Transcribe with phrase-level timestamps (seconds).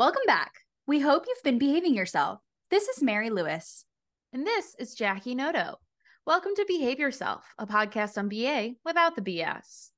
[0.00, 0.54] Welcome back.
[0.86, 2.40] We hope you've been behaving yourself.
[2.70, 3.84] This is Mary Lewis.
[4.32, 5.76] And this is Jackie Noto.
[6.24, 9.90] Welcome to Behave Yourself, a podcast on BA without the BS.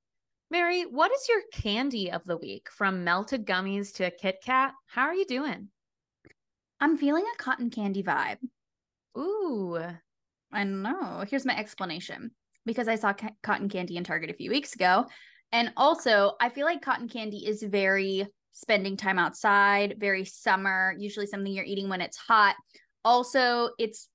[0.50, 4.74] Mary, what is your candy of the week from melted gummies to a Kit Kat?
[4.88, 5.68] How are you doing?
[6.80, 8.38] I'm feeling a cotton candy vibe.
[9.16, 9.78] Ooh.
[10.52, 11.24] I know.
[11.30, 12.32] Here's my explanation
[12.66, 15.06] because I saw ca- cotton candy in Target a few weeks ago.
[15.52, 21.26] And also, I feel like cotton candy is very spending time outside, very summer, usually
[21.26, 22.54] something you're eating when it's hot.
[23.04, 24.08] Also, it's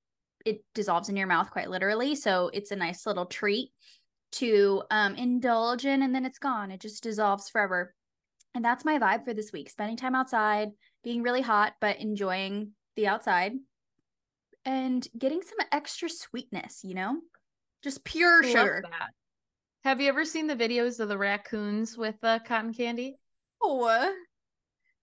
[0.46, 3.72] it dissolves in your mouth quite literally, so it's a nice little treat
[4.34, 6.72] to um indulge in and then it's gone.
[6.72, 7.94] It just dissolves forever.
[8.56, 9.70] And that's my vibe for this week.
[9.70, 10.70] Spending time outside,
[11.04, 13.54] being really hot but enjoying the outside
[14.66, 17.18] and getting some extra sweetness, you know?
[17.84, 18.84] Just pure Love sugar.
[19.84, 23.16] Have you ever seen the videos of the raccoons with the cotton candy?
[23.62, 24.14] Oh,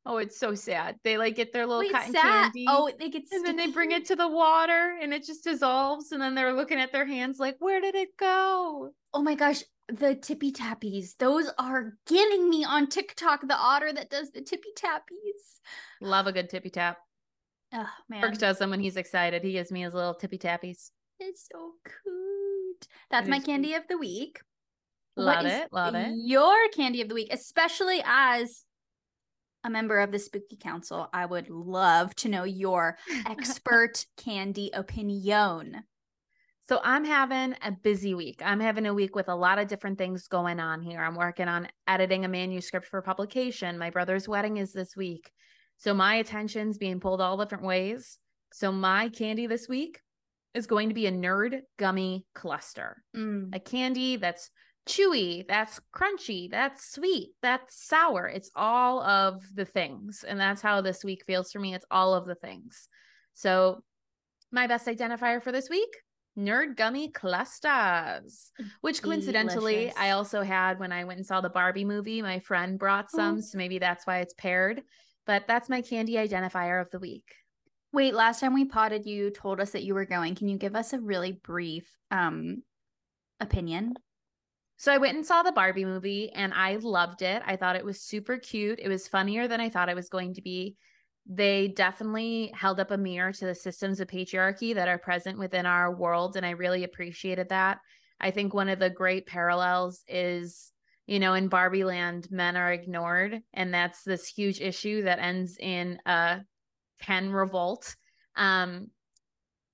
[0.06, 0.96] Oh, it's so sad.
[1.02, 2.22] They like get their little wait, cotton sad.
[2.22, 2.66] candy.
[2.68, 6.12] Oh, they get and then they bring it to the water and it just dissolves.
[6.12, 8.90] And then they're looking at their hands like, where did it go?
[9.14, 11.16] Oh my gosh, the tippy tappies.
[11.18, 13.48] Those are getting me on TikTok.
[13.48, 15.60] The otter that does the tippy tappies.
[16.00, 16.98] Love a good tippy tap.
[17.72, 19.42] Oh man, Brooks does them when he's excited.
[19.42, 20.90] He gives me his little tippy tappies.
[21.18, 21.72] it's so
[22.04, 22.86] cute.
[23.10, 23.82] That's It my candy cute.
[23.82, 24.40] of the week.
[25.16, 25.72] Love What is it.
[25.72, 26.12] Love it.
[26.16, 28.64] Your candy of the week, especially as
[29.64, 35.82] a member of the Spooky Council, I would love to know your expert candy opinion.
[36.66, 38.40] So I'm having a busy week.
[38.44, 41.00] I'm having a week with a lot of different things going on here.
[41.00, 43.78] I'm working on editing a manuscript for publication.
[43.78, 45.30] My brother's wedding is this week.
[45.76, 48.18] So my attention's being pulled all different ways.
[48.52, 50.00] So my candy this week
[50.54, 53.02] is going to be a nerd gummy cluster.
[53.14, 53.54] Mm.
[53.54, 54.50] A candy that's
[54.86, 58.26] chewy, that's crunchy, that's sweet, that's sour.
[58.26, 60.24] It's all of the things.
[60.26, 61.74] And that's how this week feels for me.
[61.74, 62.88] It's all of the things.
[63.34, 63.82] So
[64.52, 65.88] my best identifier for this week
[66.36, 68.50] nerd gummy clusters
[68.80, 69.94] which coincidentally Delicious.
[69.96, 73.36] i also had when i went and saw the barbie movie my friend brought some
[73.36, 73.40] Oh.
[73.40, 74.82] so maybe that's why it's paired
[75.26, 77.24] but that's my candy identifier of the week
[77.92, 80.34] Wait, last time we potted, you told us that you were going.
[80.34, 82.64] Can you give us a really brief um
[83.38, 83.94] opinion?
[84.76, 87.42] So i went and saw the barbie movie and i loved it.
[87.46, 88.78] I thought it was super cute.
[88.82, 90.76] It was funnier than i thought it was going to be.
[91.26, 95.66] They definitely held up a mirror to the systems of patriarchy that are present within
[95.66, 97.78] our world and i really appreciated that.
[98.20, 100.72] I think one of the great parallels is
[101.06, 105.56] you know in barbie land men are ignored and that's this huge issue that ends
[105.58, 106.40] in a
[107.00, 107.96] ken revolt.
[108.36, 108.88] Um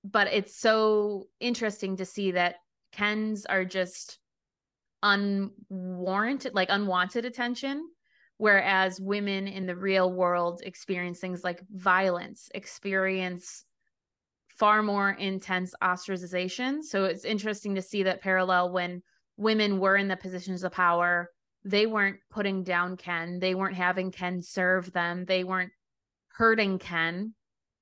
[0.03, 2.55] but it's so interesting to see that
[2.91, 4.17] kens are just
[5.03, 7.87] unwarranted like unwanted attention
[8.37, 13.65] whereas women in the real world experience things like violence experience
[14.61, 16.83] far more intense ostracization.
[16.83, 19.01] So it's interesting to see that parallel when
[19.37, 21.29] women were in the positions of power
[21.63, 25.71] they weren't putting down ken they weren't having ken serve them they weren't
[26.29, 27.33] hurting ken.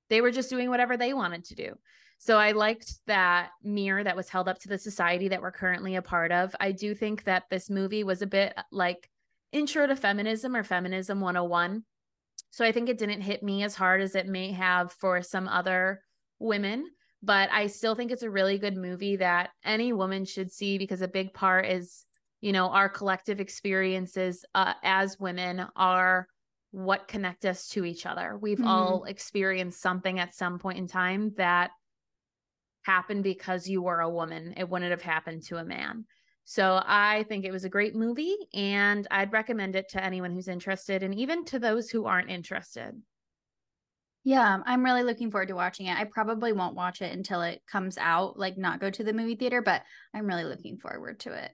[0.09, 1.75] They were just doing whatever they wanted to do
[2.19, 5.96] so I liked that mirror that was held up to the society that we're currently
[5.96, 6.53] a part of.
[6.59, 9.09] I do think that this movie was a bit like
[9.53, 11.84] intro to feminism or feminism 101.
[12.52, 15.47] So I think it didn't hit me as hard as it may have for some
[15.47, 16.02] other
[16.40, 16.88] women,
[17.24, 21.01] but I still think it's a really good movie that any woman should see because
[21.01, 22.06] a big part is,
[22.41, 26.28] you know, our collective experiences uh, as women are
[26.72, 28.38] what connect us to each other.
[28.38, 28.68] We've Mhm.
[28.68, 31.72] all experienced something at some point in time that
[32.84, 34.53] happened because you were a woman.
[34.57, 36.06] It wouldn't have happened to a man.
[36.45, 40.47] So I think it was a great movie and I'd recommend it to anyone who's
[40.47, 43.00] interested and even to those who aren't interested.
[44.23, 45.97] Yeah, I'm really looking forward to watching it.
[45.97, 49.35] I probably won't watch it until it comes out, like not go to the movie
[49.35, 51.51] theater, but I'm really looking forward to it.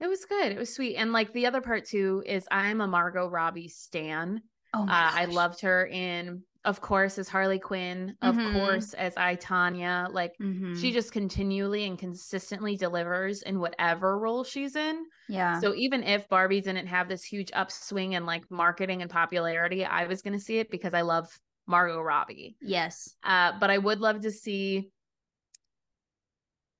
[0.00, 0.52] It was good.
[0.52, 0.96] It was sweet.
[0.96, 4.42] And like the other part too is I'm a Margot Robbie stan.
[4.74, 8.52] Oh Uh, I loved her in, of course, as Harley Quinn, of Mhm.
[8.52, 10.12] course, as I Tonya.
[10.12, 10.74] Like Mhm.
[10.74, 15.04] she just continually and consistently delivers in whatever role she's in.
[15.28, 15.60] yeah.
[15.60, 20.06] So even if Barbie didn't have this huge upswing in like marketing and popularity, I
[20.06, 21.28] was going to see it because I love
[21.66, 22.56] Margot Robbie.
[22.60, 23.16] yes.
[23.22, 24.90] Uh, but I would love to see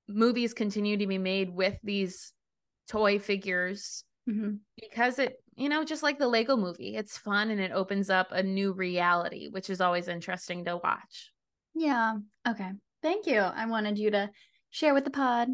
[0.09, 2.33] movies continue to be made with these
[2.89, 7.61] toy figures hmm because it, you know, just like the Lego movie, it's fun and
[7.61, 11.31] it opens up a new reality, which is always interesting to watch.
[11.75, 12.15] Yeah.
[12.49, 12.71] Okay.
[13.03, 13.41] Thank you.
[13.41, 14.31] I wanted you to
[14.71, 15.49] share with the pod.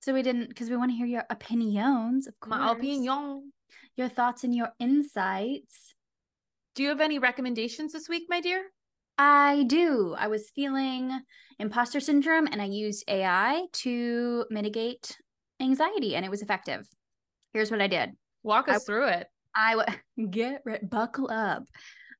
[0.00, 2.58] So we didn't because we want to hear your opinions, of course.
[2.58, 3.52] My opinion.
[3.94, 5.94] Your thoughts and your insights.
[6.74, 8.64] Do you have any recommendations this week, my dear?
[9.16, 10.16] I do.
[10.18, 11.20] I was feeling
[11.60, 15.18] imposter syndrome and I used AI to mitigate
[15.60, 16.88] anxiety and it was effective.
[17.52, 18.10] Here's what I did.
[18.42, 19.28] Walk us I, through it.
[19.54, 21.64] I w- get re- buckle up.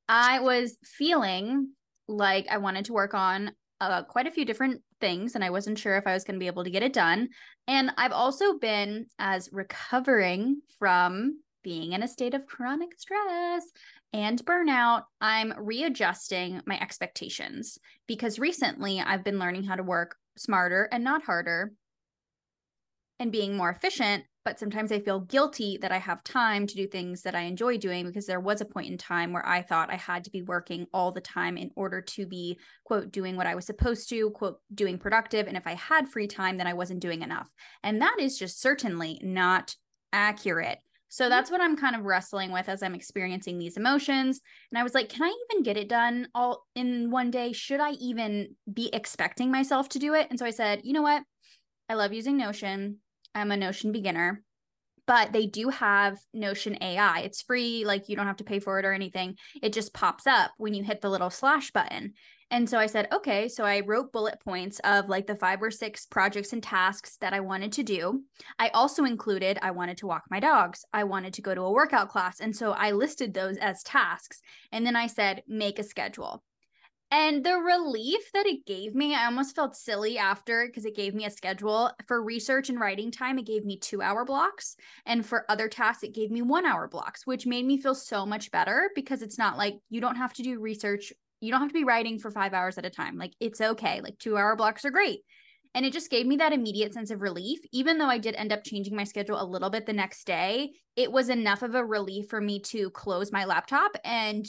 [0.09, 1.71] I was feeling
[2.09, 5.79] like I wanted to work on uh, quite a few different things and I wasn't
[5.79, 7.29] sure if I was going to be able to get it done.
[7.67, 13.65] And I've also been as recovering from being in a state of chronic stress
[14.13, 20.89] and burnout, I'm readjusting my expectations because recently I've been learning how to work smarter
[20.93, 21.73] and not harder
[23.19, 24.25] and being more efficient.
[24.45, 27.79] But sometimes I feel guilty that I have time to do things that I enjoy
[27.79, 30.43] doing because there was a point in time where I thought I had to be
[30.43, 34.31] working all the time in order to be, quote, doing what I was supposed to,
[34.31, 35.47] quote, doing productive.
[35.47, 37.49] And if I had free time, then I wasn't doing enough.
[37.85, 39.77] And that is just certainly not
[40.13, 40.79] accurate.
[41.13, 41.31] So mm-hmm.
[41.31, 44.41] that's what I'm kind of wrestling with as I'm experiencing these emotions.
[44.71, 47.53] And I was like, can I even get it done all in one day?
[47.53, 50.29] Should I even be expecting myself to do it?
[50.31, 51.23] And so I said, you know what?
[51.89, 52.97] I love using Notion.
[53.35, 54.43] I'm a Notion beginner,
[55.07, 57.21] but they do have Notion AI.
[57.21, 59.37] It's free, like you don't have to pay for it or anything.
[59.63, 62.15] It just pops up when you hit the little slash button.
[62.51, 63.49] And so I said, okay.
[63.49, 67.33] So I wrote bullet points of like the five or six projects and tasks that
[67.33, 68.25] I wanted to do.
[68.59, 71.73] I also included, I wanted to walk my dogs, I wanted to go to a
[71.73, 72.41] workout class.
[72.41, 74.43] And so I listed those as tasks.
[74.71, 76.45] And then I said, make a schedule.
[77.13, 81.15] And the relief that it gave me, I almost felt silly after because it gave
[81.15, 81.91] me a schedule.
[82.09, 84.77] For research and writing time, it gave me two hour blocks.
[85.05, 88.25] And for other tasks, it gave me one hour blocks, which made me feel so
[88.25, 91.13] much better because it's not like you don't have to do research
[91.43, 93.19] you don't have to be writing for five hours at a time.
[93.19, 94.01] Like it's okay.
[94.01, 95.21] Like two hour blocks are great.
[95.75, 97.59] And it just gave me that immediate sense of relief.
[97.73, 100.71] Even though I did end up changing my schedule a little bit the next day,
[100.97, 104.47] it was enough of a relief for me to close my laptop and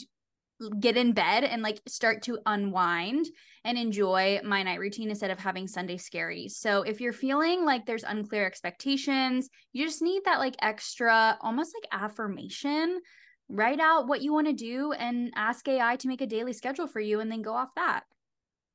[0.80, 3.26] get in bed and like start to unwind
[3.64, 6.52] and enjoy my night routine instead of having Sunday scaries.
[6.52, 11.74] So if you're feeling like there's unclear expectations, you just need that like extra almost
[11.74, 13.00] like affirmation
[13.48, 16.86] write out what you want to do and ask AI to make a daily schedule
[16.86, 18.04] for you and then go off that.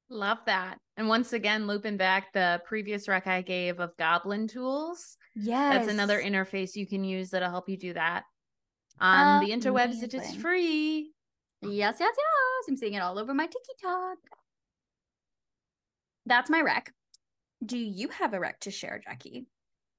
[0.10, 0.78] Love that.
[0.98, 5.18] And once again, looping back the previous rec I gave of Goblin Tools.
[5.36, 5.76] Yes.
[5.76, 8.24] That's another interface you can use that'll help you do that.
[9.00, 11.14] On the interwebs, it is free.
[11.62, 12.66] Yes, yes, yes.
[12.68, 14.18] I'm seeing it all over my TikTok.
[16.26, 16.94] That's my rec.
[17.66, 19.48] Do you have a rec to share, Jackie?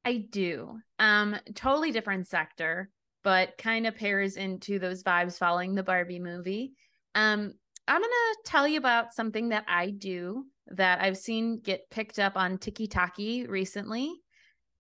[0.04, 0.78] I do.
[0.98, 2.90] Um, totally different sector
[3.22, 6.72] but kind of pairs into those vibes following the Barbie movie.
[7.14, 7.52] Um,
[7.86, 12.36] I'm to tell you about something that I do that I've seen get picked up
[12.36, 14.12] on TikTok recently.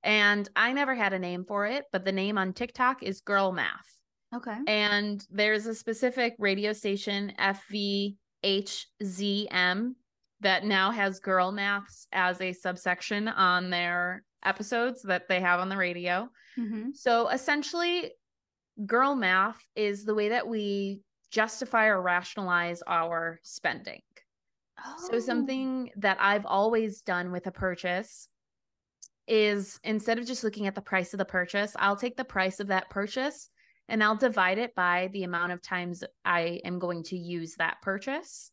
[0.02, 3.52] And I never had a name for it, but the name on TikTok is Girl
[3.52, 3.99] Math.
[4.34, 4.56] Okay.
[4.66, 8.14] And there's a specific radio station, FVHZM,
[10.40, 15.68] that now has Girl Maths as a subsection on their episodes that they have on
[15.68, 16.28] the radio.
[16.58, 16.90] Mm-hmm.
[16.94, 18.12] So essentially,
[18.86, 24.00] girl math is the way that we justify or rationalize our spending.
[24.84, 25.08] Oh.
[25.10, 28.28] So something that I've always done with a purchase
[29.28, 32.60] is instead of just looking at the price of the purchase, I'll take the price
[32.60, 33.50] of that purchase
[33.90, 37.82] and I'll divide it by the amount of times I am going to use that
[37.82, 38.52] purchase.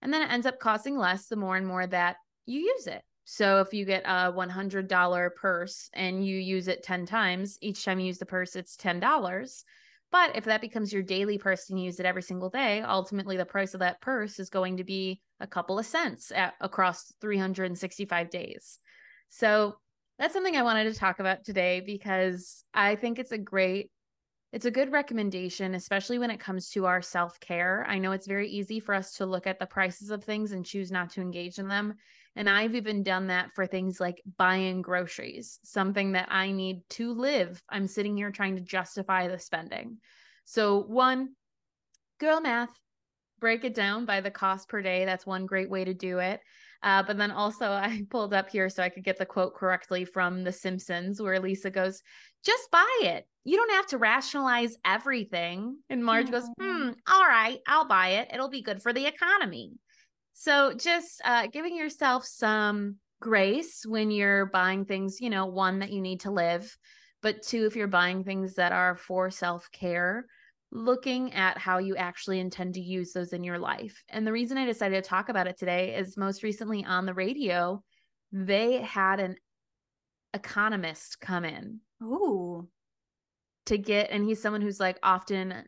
[0.00, 3.02] And then it ends up costing less the more and more that you use it.
[3.24, 7.98] So if you get a $100 purse and you use it 10 times, each time
[7.98, 9.64] you use the purse, it's $10.
[10.12, 13.36] But if that becomes your daily purse and you use it every single day, ultimately
[13.36, 17.12] the price of that purse is going to be a couple of cents at, across
[17.20, 18.78] 365 days.
[19.30, 19.74] So
[20.20, 23.90] that's something I wanted to talk about today because I think it's a great
[24.52, 27.84] it's a good recommendation, especially when it comes to our self care.
[27.88, 30.64] I know it's very easy for us to look at the prices of things and
[30.64, 31.94] choose not to engage in them.
[32.36, 37.12] And I've even done that for things like buying groceries, something that I need to
[37.12, 37.62] live.
[37.68, 39.98] I'm sitting here trying to justify the spending.
[40.44, 41.30] So, one,
[42.18, 42.70] girl math,
[43.40, 45.04] break it down by the cost per day.
[45.04, 46.40] That's one great way to do it.
[46.82, 50.04] Uh, but then also, I pulled up here so I could get the quote correctly
[50.04, 52.02] from The Simpsons, where Lisa goes,
[52.44, 53.26] Just buy it.
[53.44, 55.78] You don't have to rationalize everything.
[55.88, 58.30] And Marge goes, Hmm, all right, I'll buy it.
[58.32, 59.72] It'll be good for the economy.
[60.34, 65.92] So just uh, giving yourself some grace when you're buying things, you know, one that
[65.92, 66.76] you need to live,
[67.22, 70.26] but two, if you're buying things that are for self care,
[70.72, 74.02] looking at how you actually intend to use those in your life.
[74.08, 77.14] And the reason I decided to talk about it today is most recently on the
[77.14, 77.82] radio,
[78.32, 79.36] they had an
[80.34, 81.80] economist come in.
[82.02, 82.68] Oh.
[83.66, 85.64] To get, and he's someone who's like often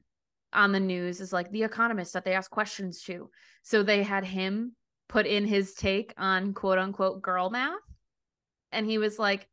[0.52, 3.30] on the news is like the economist that they ask questions to.
[3.62, 4.74] So they had him
[5.08, 7.74] put in his take on quote unquote girl math.
[8.72, 9.48] And he was like,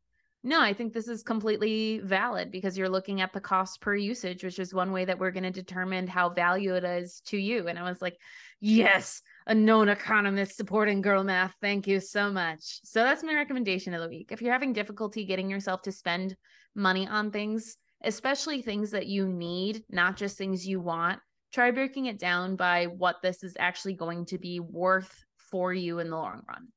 [0.46, 4.44] no, I think this is completely valid because you're looking at the cost per usage,
[4.44, 7.66] which is one way that we're going to determine how value it is to you.
[7.66, 8.16] And I was like,
[8.60, 11.52] yes, a known economist supporting girl math.
[11.60, 12.78] Thank you so much.
[12.84, 14.30] So that's my recommendation of the week.
[14.30, 16.36] If you're having difficulty getting yourself to spend
[16.76, 21.18] money on things, especially things that you need, not just things you want,
[21.52, 25.98] try breaking it down by what this is actually going to be worth for you
[25.98, 26.68] in the long run.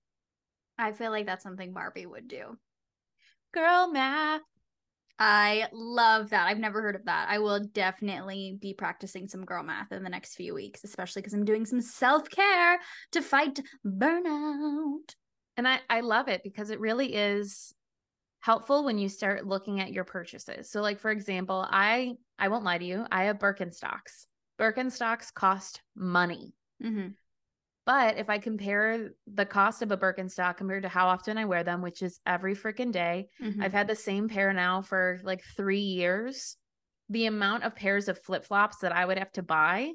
[0.79, 2.57] I feel like that's something Barbie would do.
[3.53, 4.41] Girl math.
[5.21, 6.47] I love that.
[6.47, 7.27] I've never heard of that.
[7.29, 11.33] I will definitely be practicing some girl math in the next few weeks, especially because
[11.33, 12.79] I'm doing some self care
[13.11, 15.13] to fight burnout.
[15.57, 17.73] And I, I love it because it really is
[18.39, 20.71] helpful when you start looking at your purchases.
[20.71, 24.25] So, like for example, I I won't lie to you, I have Birkenstocks.
[24.57, 26.53] Birkenstocks cost money.
[26.81, 27.09] Mm-hmm.
[27.85, 31.63] But if I compare the cost of a Birkenstock compared to how often I wear
[31.63, 33.61] them, which is every freaking day, mm-hmm.
[33.61, 36.55] I've had the same pair now for like three years.
[37.09, 39.91] The amount of pairs of flip flops that I would have to buy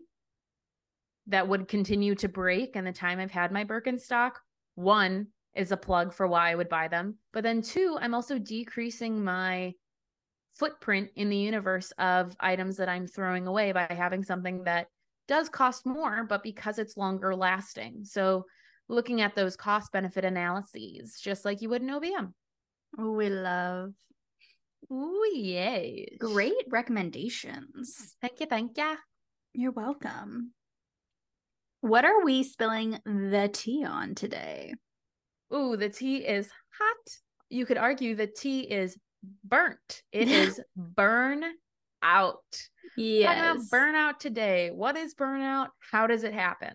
[1.28, 4.32] that would continue to break in the time I've had my Birkenstock,
[4.74, 7.16] one is a plug for why I would buy them.
[7.32, 9.72] But then two, I'm also decreasing my
[10.52, 14.88] footprint in the universe of items that I'm throwing away by having something that
[15.28, 18.04] does cost more, but because it's longer lasting.
[18.04, 18.44] So
[18.88, 22.32] looking at those cost benefit analyses, just like you would in OBM.
[22.96, 23.92] We love.
[24.90, 26.06] Oh, yes.
[26.18, 28.16] Great recommendations.
[28.20, 28.46] Thank you.
[28.46, 28.96] Thank you.
[29.54, 30.52] You're welcome.
[31.80, 34.74] What are we spilling the tea on today?
[35.54, 37.16] Ooh, the tea is hot.
[37.50, 38.96] You could argue the tea is
[39.44, 40.02] burnt.
[40.12, 41.44] It is burn
[42.04, 42.38] out.
[42.96, 43.68] Yes.
[43.72, 44.70] burnout today.
[44.70, 45.68] What is burnout?
[45.90, 46.74] How does it happen?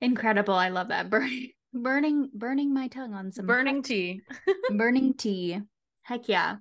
[0.00, 0.54] Incredible.
[0.54, 1.10] I love that.
[1.10, 4.22] Burning burning burning my tongue on some burning tea.
[4.70, 5.60] burning tea.
[6.02, 6.56] Heck yeah.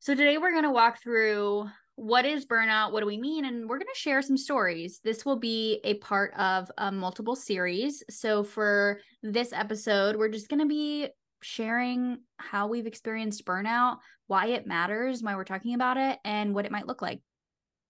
[0.00, 3.68] So today we're going to walk through what is burnout, what do we mean, and
[3.68, 5.00] we're going to share some stories.
[5.04, 8.02] This will be a part of a multiple series.
[8.10, 11.08] So for this episode, we're just going to be
[11.42, 16.64] sharing how we've experienced burnout, why it matters, why we're talking about it, and what
[16.64, 17.20] it might look like.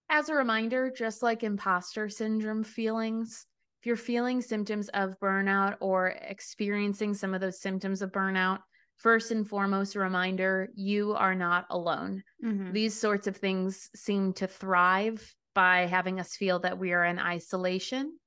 [0.09, 3.45] As a reminder, just like imposter syndrome feelings,
[3.81, 8.59] if you're feeling symptoms of burnout or experiencing some of those symptoms of burnout,
[8.97, 12.23] first and foremost, a reminder you are not alone.
[12.43, 12.71] Mm-hmm.
[12.71, 17.19] These sorts of things seem to thrive by having us feel that we are in
[17.19, 18.17] isolation.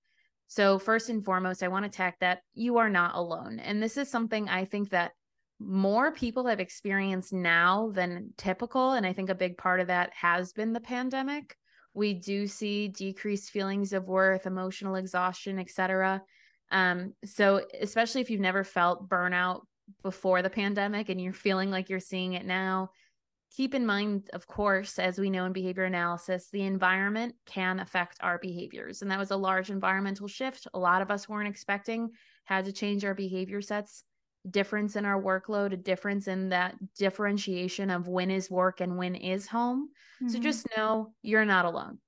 [0.49, 3.59] So, first and foremost, I want to tack that you are not alone.
[3.59, 5.13] And this is something I think that
[5.59, 8.93] more people have experienced now than typical.
[8.93, 11.57] And I think a big part of that has been the pandemic.
[11.95, 16.23] We do see decreased feelings of worth, emotional exhaustion, etc.
[16.71, 19.63] Um, so, especially if you've never felt burnout
[20.03, 22.91] before the pandemic and you're feeling like you're seeing it now,
[23.57, 28.19] keep in mind, of course, as we know in behavior analysis, the environment can affect
[28.21, 29.01] our behaviors.
[29.01, 30.67] And that was a large environmental shift.
[30.75, 32.11] A lot of us weren't expecting,
[32.45, 34.05] had to change our behavior sets
[34.51, 39.15] difference in our workload, a difference in that differentiation of when is work and when
[39.15, 39.89] is home.
[40.23, 40.29] Mm-hmm.
[40.29, 41.99] So just know you're not alone.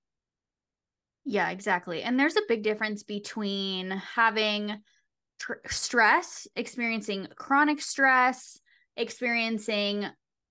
[1.24, 2.02] Yeah, exactly.
[2.02, 4.80] And there's a big difference between having
[5.38, 8.58] tr- stress, experiencing chronic stress,
[8.96, 10.06] experiencing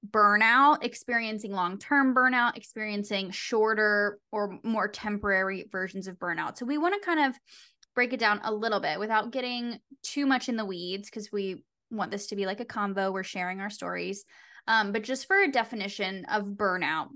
[0.07, 6.57] burnout, experiencing long term burnout, experiencing shorter or more temporary versions of burnout.
[6.57, 7.39] So we want to kind of
[7.95, 11.63] break it down a little bit without getting too much in the weeds because we
[11.89, 13.13] want this to be like a convo.
[13.13, 14.25] We're sharing our stories.
[14.67, 17.07] Um, but just for a definition of burnout,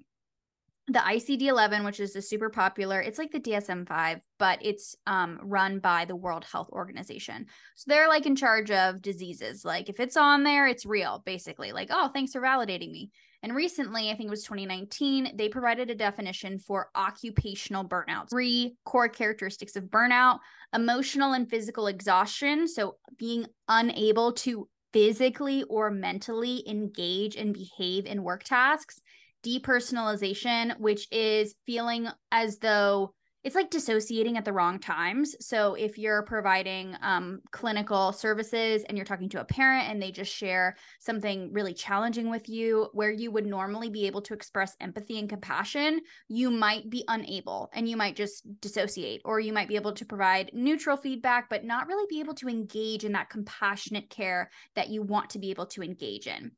[0.87, 4.95] the ICD 11, which is a super popular, it's like the DSM 5, but it's
[5.05, 7.45] um, run by the World Health Organization.
[7.75, 9.63] So they're like in charge of diseases.
[9.63, 11.71] Like if it's on there, it's real, basically.
[11.71, 13.11] Like, oh, thanks for validating me.
[13.43, 18.29] And recently, I think it was 2019, they provided a definition for occupational burnout.
[18.29, 20.39] Three core characteristics of burnout
[20.73, 22.67] emotional and physical exhaustion.
[22.67, 29.01] So being unable to physically or mentally engage and behave in work tasks.
[29.43, 35.35] Depersonalization, which is feeling as though it's like dissociating at the wrong times.
[35.39, 40.11] So if you're providing um, clinical services and you're talking to a parent and they
[40.11, 44.75] just share something really challenging with you, where you would normally be able to express
[44.79, 49.67] empathy and compassion, you might be unable and you might just dissociate, or you might
[49.67, 53.29] be able to provide neutral feedback, but not really be able to engage in that
[53.29, 56.51] compassionate care that you want to be able to engage in.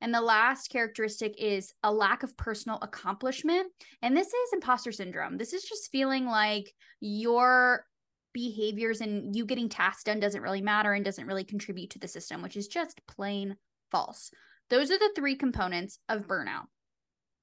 [0.00, 3.70] And the last characteristic is a lack of personal accomplishment.
[4.02, 5.36] And this is imposter syndrome.
[5.36, 7.84] This is just feeling like your
[8.32, 12.08] behaviors and you getting tasks done doesn't really matter and doesn't really contribute to the
[12.08, 13.56] system, which is just plain
[13.90, 14.30] false.
[14.70, 16.66] Those are the three components of burnout.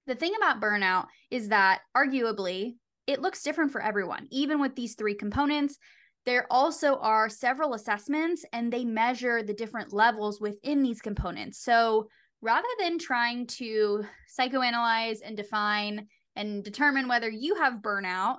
[0.07, 4.27] The thing about burnout is that arguably it looks different for everyone.
[4.31, 5.77] Even with these three components,
[6.25, 11.59] there also are several assessments and they measure the different levels within these components.
[11.59, 12.07] So
[12.41, 14.03] rather than trying to
[14.37, 18.37] psychoanalyze and define and determine whether you have burnout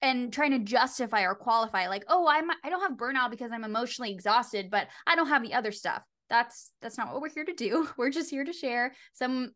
[0.00, 3.62] and trying to justify or qualify like oh i'm i don't have burnout because i'm
[3.62, 6.02] emotionally exhausted but i don't have the other stuff.
[6.32, 7.86] That's that's not what we're here to do.
[7.98, 9.50] We're just here to share some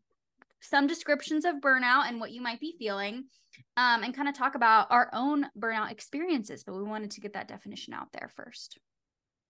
[0.61, 3.25] some descriptions of burnout and what you might be feeling
[3.75, 7.33] um, and kind of talk about our own burnout experiences but we wanted to get
[7.33, 8.77] that definition out there first.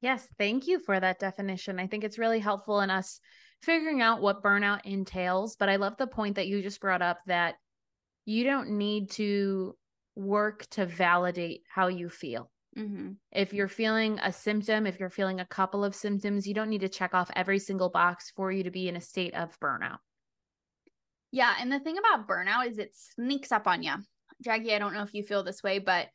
[0.02, 1.80] Yes thank you for that definition.
[1.80, 3.20] I think it's really helpful in us
[3.62, 7.20] figuring out what burnout entails but i love the point that you just brought up
[7.26, 7.56] that
[8.26, 9.76] you don't need to
[10.16, 13.14] work to validate how you feel Mm-hmm.
[13.32, 16.82] If you're feeling a symptom, if you're feeling a couple of symptoms, you don't need
[16.82, 19.98] to check off every single box for you to be in a state of burnout.
[21.32, 21.56] Yeah.
[21.60, 23.94] And the thing about burnout is it sneaks up on you.
[24.44, 26.08] Jackie, I don't know if you feel this way, but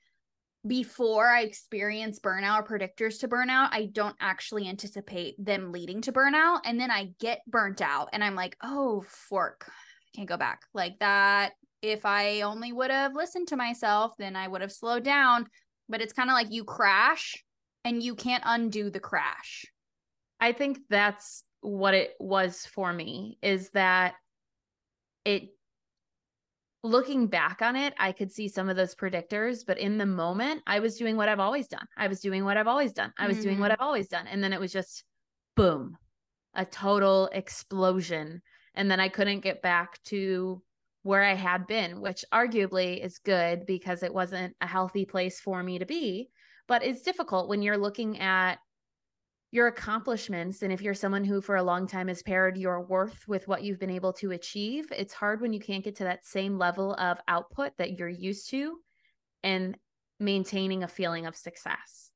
[0.66, 6.12] before I experience burnout or predictors to burnout, I don't actually anticipate them leading to
[6.12, 6.60] burnout.
[6.64, 9.70] And then I get burnt out and I'm like, oh, fork,
[10.14, 10.62] can't go back.
[10.72, 11.52] Like that.
[11.82, 15.48] If I only would have listened to myself, then I would have slowed down
[15.92, 17.44] but it's kind of like you crash
[17.84, 19.66] and you can't undo the crash.
[20.40, 24.14] I think that's what it was for me is that
[25.24, 25.50] it
[26.82, 30.62] looking back on it, I could see some of those predictors, but in the moment,
[30.66, 31.86] I was doing what I've always done.
[31.96, 33.12] I was doing what I've always done.
[33.18, 33.44] I was mm-hmm.
[33.44, 33.82] doing what mm-hmm.
[33.82, 34.26] I've always done.
[34.26, 35.04] And then it was just
[35.56, 35.96] boom,
[36.54, 38.42] a total explosion.
[38.74, 40.62] And then I couldn't get back to
[41.02, 45.62] where I had been, which arguably is good because it wasn't a healthy place for
[45.62, 46.30] me to be.
[46.68, 48.58] But it's difficult when you're looking at
[49.52, 50.62] your accomplishments.
[50.62, 53.62] And if you're someone who for a long time has paired your worth with what
[53.62, 56.94] you've been able to achieve, it's hard when you can't get to that same level
[56.94, 58.78] of output that you're used to
[59.44, 59.76] and
[60.18, 62.11] maintaining a feeling of success.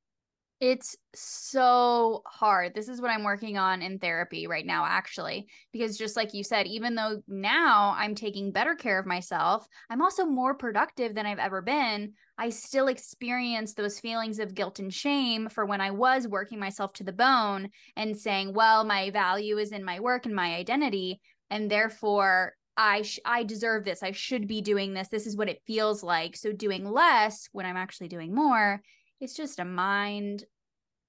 [0.59, 2.73] It's so hard.
[2.73, 6.43] This is what I'm working on in therapy right now, actually, because just like you
[6.43, 11.27] said, even though now I'm taking better care of myself, I'm also more productive than
[11.27, 12.13] I've ever been.
[12.39, 16.93] I still experience those feelings of guilt and shame for when I was working myself
[16.93, 21.21] to the bone and saying, well, my value is in my work and my identity.
[21.51, 24.01] And therefore, I sh- I deserve this.
[24.01, 25.07] I should be doing this.
[25.07, 26.35] This is what it feels like.
[26.35, 28.81] So doing less when I'm actually doing more
[29.19, 30.43] it's just a mind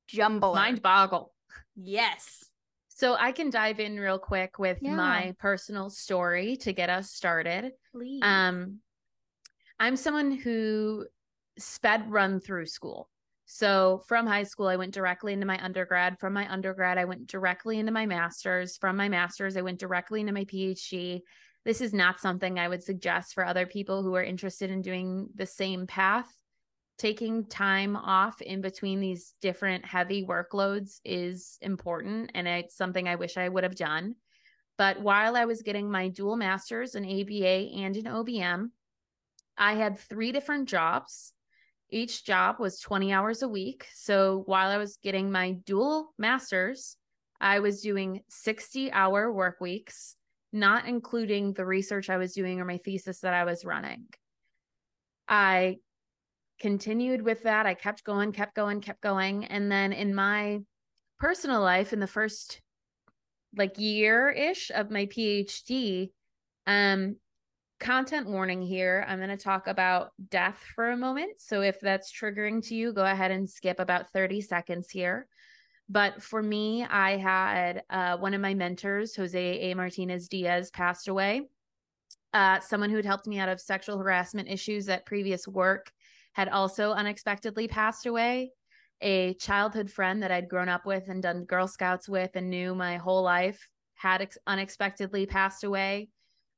[0.07, 0.55] jumble.
[0.55, 1.33] Mind boggle.
[1.77, 2.45] Yes.
[2.89, 4.97] So I can dive in real quick with yeah.
[4.97, 7.73] my personal story to get us started.
[7.93, 8.21] Please.
[8.23, 8.79] Um
[9.79, 11.07] I'm someone who
[11.59, 13.09] sped run through school.
[13.47, 16.19] So from high school, I went directly into my undergrad.
[16.19, 18.77] From my undergrad, I went directly into my master's.
[18.77, 21.23] From my master's, I went directly into my PhD.
[21.65, 25.29] This is not something I would suggest for other people who are interested in doing
[25.35, 26.27] the same path
[26.99, 33.15] taking time off in between these different heavy workloads is important and it's something I
[33.15, 34.17] wish I would have done.
[34.77, 38.71] But while I was getting my dual masters in ABA and in OBM,
[39.57, 41.33] I had three different jobs.
[41.91, 43.87] Each job was 20 hours a week.
[43.95, 46.97] So while I was getting my dual masters,
[47.41, 50.17] I was doing 60 hour work weeks,
[50.53, 54.07] not including the research I was doing or my thesis that I was running.
[55.29, 55.79] I
[56.59, 57.67] continued with that.
[57.67, 59.45] I kept going, kept going, kept going.
[59.45, 60.61] And then in my
[61.19, 62.61] personal life, in the first
[63.57, 66.11] like year ish of my PhD,
[66.67, 67.17] um,
[67.81, 69.05] content warning here.
[69.09, 71.41] I'm going to talk about death for a moment.
[71.41, 75.27] So if that's triggering to you, go ahead and skip about 30 seconds here.
[75.89, 79.75] But for me, I had uh, one of my mentors, Jose A.
[79.75, 81.43] Martinez Diaz, passed away.
[82.35, 85.91] Uh, someone who had helped me out of sexual harassment issues at previous work
[86.33, 88.53] had also unexpectedly passed away.
[89.01, 92.75] A childhood friend that I'd grown up with and done Girl Scouts with and knew
[92.75, 96.09] my whole life had ex- unexpectedly passed away.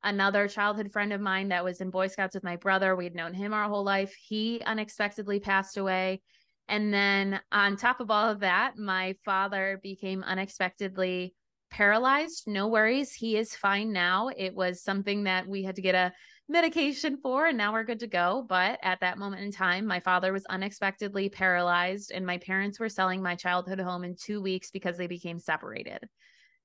[0.02, 3.34] Another childhood friend of mine that was in Boy Scouts with my brother, we'd known
[3.34, 4.14] him our whole life.
[4.14, 6.22] He unexpectedly passed away.
[6.68, 11.34] And then on top of all of that, my father became unexpectedly
[11.70, 12.44] paralyzed.
[12.46, 13.12] No worries.
[13.12, 14.30] He is fine now.
[14.34, 16.12] It was something that we had to get a
[16.50, 20.00] medication for and now we're good to go but at that moment in time my
[20.00, 24.70] father was unexpectedly paralyzed and my parents were selling my childhood home in 2 weeks
[24.70, 26.00] because they became separated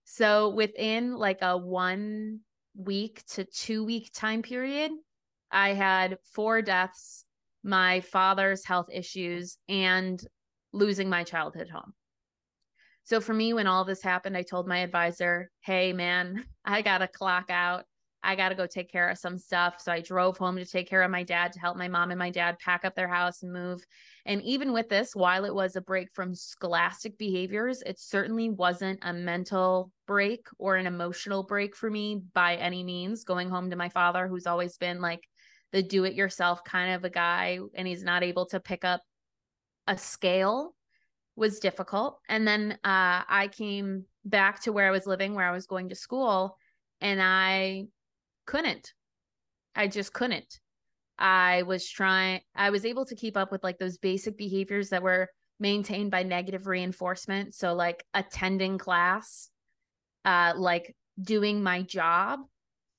[0.05, 2.41] So within like a one
[2.75, 4.91] week to two week time period,
[5.51, 7.25] I had four deaths,
[7.63, 10.21] my father's health issues, and
[10.73, 11.93] losing my childhood home.
[13.03, 16.99] So for me, when all this happened, I told my advisor, hey, man, I got
[16.99, 17.85] to clock out.
[18.25, 19.75] I got to go take care of some stuff.
[19.79, 22.19] So I drove home to take care of my dad to help my mom and
[22.19, 23.85] my dad pack up their house and move.
[24.25, 28.99] And even with this, while it was a break from scholastic behaviors, it certainly wasn't
[29.03, 33.23] a mental break or an emotional break for me by any means.
[33.23, 35.27] Going home to my father, who's always been like
[35.71, 39.01] the do it yourself kind of a guy, and he's not able to pick up
[39.87, 40.73] a scale
[41.35, 42.19] was difficult.
[42.27, 45.89] And then uh, I came back to where I was living, where I was going
[45.89, 46.57] to school,
[47.01, 47.87] and I
[48.45, 48.93] couldn't.
[49.75, 50.59] I just couldn't.
[51.17, 55.03] I was trying, I was able to keep up with like those basic behaviors that
[55.03, 55.29] were
[55.59, 57.55] maintained by negative reinforcement.
[57.55, 59.49] So, like attending class,
[60.25, 62.41] uh, like doing my job,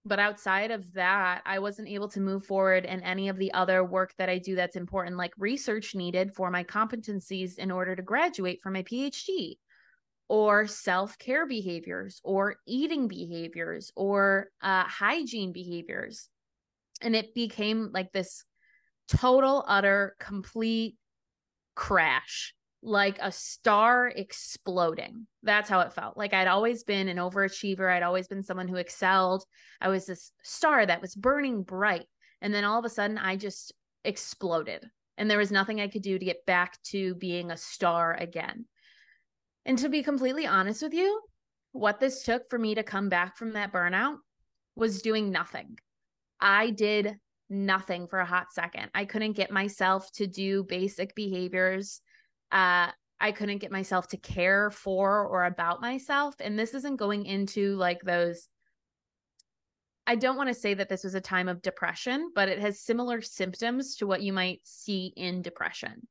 [0.07, 3.85] but outside of that i wasn't able to move forward in any of the other
[3.85, 8.03] work that i do that's important like research needed for my competencies in order to
[8.03, 9.57] graduate from my phd
[10.29, 16.29] or self-care behaviors or eating behaviors or uh, hygiene behaviors
[17.03, 18.45] and it became like this
[19.09, 20.97] total utter complete
[21.75, 25.27] crash like a star exploding.
[25.43, 26.17] That's how it felt.
[26.17, 27.93] Like I'd always been an overachiever.
[27.93, 29.45] I'd always been someone who excelled.
[29.81, 32.07] I was this star that was burning bright.
[32.41, 33.73] And then all of a sudden, I just
[34.05, 34.89] exploded.
[35.19, 38.67] And there was nothing I could do to get back to being a star again.
[39.67, 41.21] And to be completely honest with you,
[41.73, 44.17] what this took for me to come back from that burnout
[44.75, 45.77] was doing nothing.
[46.41, 47.17] I did
[47.51, 48.91] nothing for a hot second.
[48.95, 52.01] I couldn't get myself to do basic behaviors
[52.53, 56.35] uh, I couldn't get myself to care for or about myself.
[56.41, 58.49] And this isn't going into like those.
[60.07, 62.81] I don't want to say that this was a time of depression, but it has
[62.81, 66.07] similar symptoms to what you might see in depression.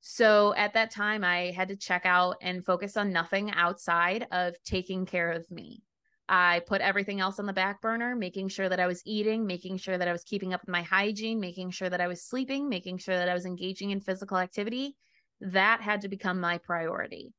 [0.00, 4.54] So at that time, I had to check out and focus on nothing outside of
[4.64, 5.82] taking care of me.
[6.28, 9.78] I put everything else on the back burner, making sure that I was eating, making
[9.78, 12.68] sure that I was keeping up with my hygiene, making sure that I was sleeping,
[12.68, 14.96] making sure that I was engaging in physical activity
[15.40, 17.32] that had to become my priority.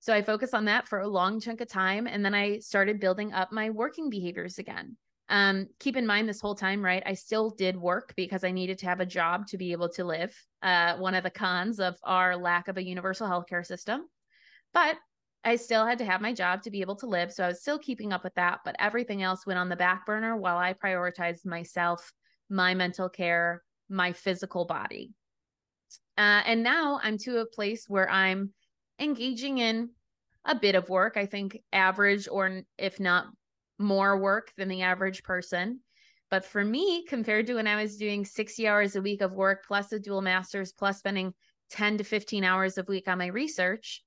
[0.00, 2.06] So I focused on that for a long chunk of time.
[2.06, 4.96] And then I started building up my working behaviors again.
[5.30, 7.02] Um, keep in mind this whole time, right?
[7.04, 10.04] I still did work because I needed to have a job to be able to
[10.04, 10.34] live.
[10.62, 14.06] Uh, one of the cons of our lack of a universal healthcare system.
[14.72, 14.96] But
[15.44, 17.32] I still had to have my job to be able to live.
[17.32, 18.60] So I was still keeping up with that.
[18.64, 22.12] But everything else went on the back burner while I prioritized myself,
[22.48, 25.12] my mental care, my physical body.
[26.16, 28.52] Uh, and now I'm to a place where I'm
[28.98, 29.90] engaging in
[30.44, 31.16] a bit of work.
[31.16, 33.26] I think average, or if not
[33.78, 35.80] more work than the average person.
[36.30, 39.64] But for me, compared to when I was doing 60 hours a week of work,
[39.66, 41.32] plus a dual master's, plus spending
[41.70, 44.04] 10 to 15 hours a week on my research,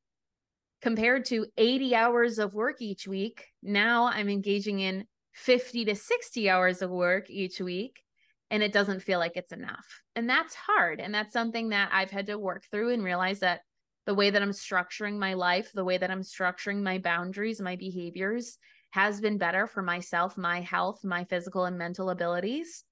[0.82, 6.50] compared to 80 hours of work each week, now I'm engaging in 50 to 60
[6.50, 8.04] hours of work each week
[8.52, 10.02] and it doesn't feel like it's enough.
[10.16, 11.00] And that's hard.
[11.00, 13.62] And that's something that I've had to work through and realize that
[14.06, 17.78] the way that I'm structuring my life, the way that I'm structuring my boundaries, my
[17.78, 18.58] behaviors
[18.92, 22.84] has been better for myself, my health, my physical and mental abilities.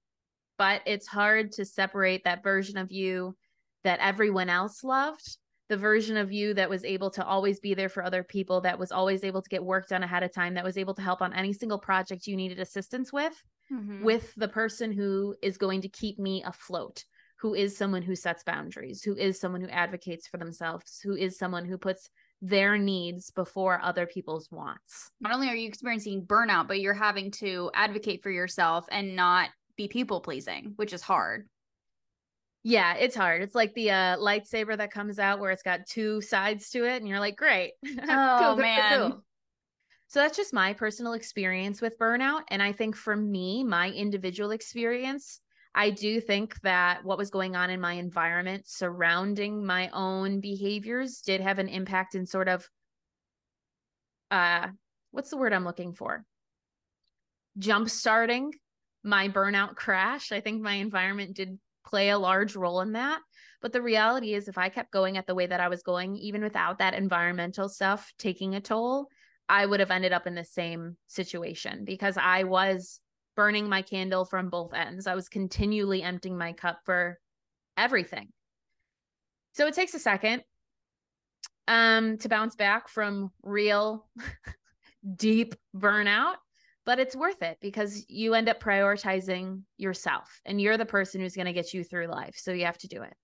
[0.58, 3.36] But it's hard to separate that version of you
[3.84, 5.38] that everyone else loved,
[5.70, 8.78] the version of you that was able to always be there for other people, that
[8.78, 11.22] was always able to get work done ahead of time, that was able to help
[11.22, 14.02] on any single project you needed assistance with mm-hmm.
[14.02, 17.04] with the person who is going to keep me afloat,
[17.36, 21.38] who is someone who sets boundaries, who is someone who advocates for themselves, who is
[21.38, 22.10] someone who puts
[22.42, 25.10] their needs before other people's wants.
[25.20, 29.50] Not only are you experiencing burnout, but you're having to advocate for yourself and not
[29.76, 31.48] be people pleasing, which is hard.
[32.62, 33.42] Yeah, it's hard.
[33.42, 36.96] It's like the uh, lightsaber that comes out where it's got two sides to it,
[36.96, 37.72] and you're like, great.
[38.08, 38.98] Oh cool, man.
[38.98, 39.24] Cool.
[40.08, 42.42] So that's just my personal experience with burnout.
[42.48, 45.40] And I think for me, my individual experience,
[45.74, 51.20] I do think that what was going on in my environment surrounding my own behaviors
[51.20, 52.68] did have an impact in sort of
[54.30, 54.68] uh
[55.12, 56.24] what's the word I'm looking for?
[57.58, 58.52] Jump starting
[59.02, 60.32] my burnout crash.
[60.32, 63.20] I think my environment did play a large role in that.
[63.62, 66.16] But the reality is if I kept going at the way that I was going
[66.16, 69.08] even without that environmental stuff taking a toll,
[69.48, 73.00] I would have ended up in the same situation because I was
[73.36, 75.06] burning my candle from both ends.
[75.06, 77.18] I was continually emptying my cup for
[77.76, 78.28] everything.
[79.52, 80.42] So it takes a second
[81.68, 84.08] um to bounce back from real
[85.16, 86.36] deep burnout,
[86.84, 91.34] but it's worth it because you end up prioritizing yourself and you're the person who's
[91.36, 92.34] going to get you through life.
[92.36, 93.14] So you have to do it.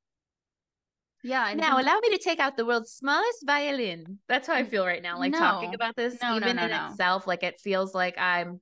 [1.22, 1.52] Yeah.
[1.54, 4.18] Now, allow me to take out the world's smallest violin.
[4.28, 5.18] That's how I feel right now.
[5.18, 5.38] Like No.
[5.38, 8.60] talking about this, No, even no, in itself, like it feels like I'm.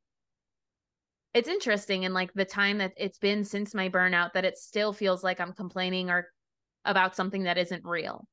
[1.34, 4.92] It's interesting, and like the time that it's been since my burnout, that it still
[4.92, 6.28] feels like I'm complaining or
[6.84, 8.28] about something that isn't real.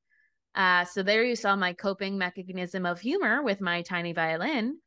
[0.56, 4.80] Uh, so there you saw my coping mechanism of humor with my tiny violin.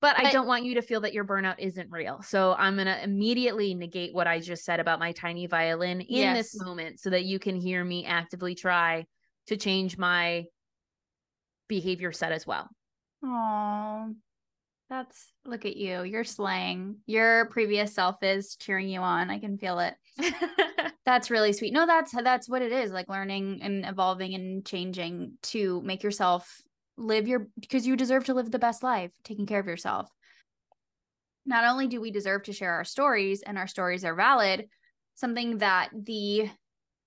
[0.00, 2.20] But I don't want you to feel that your burnout isn't real.
[2.22, 6.32] So I'm going to immediately negate what I just said about my tiny violin in
[6.32, 9.06] this moment so that you can hear me actively try
[9.46, 10.44] to change my
[11.68, 12.68] behavior set as well.
[13.22, 14.14] Oh,
[14.94, 16.02] that's look at you.
[16.02, 16.96] You're slaying.
[17.06, 19.30] Your previous self is cheering you on.
[19.30, 19.94] I can feel it.
[21.04, 21.74] That's really sweet.
[21.74, 22.90] No, that's that's what it is.
[22.90, 26.62] Like learning and evolving and changing to make yourself
[26.96, 30.08] live your because you deserve to live the best life, taking care of yourself.
[31.44, 34.66] Not only do we deserve to share our stories and our stories are valid,
[35.14, 36.48] something that the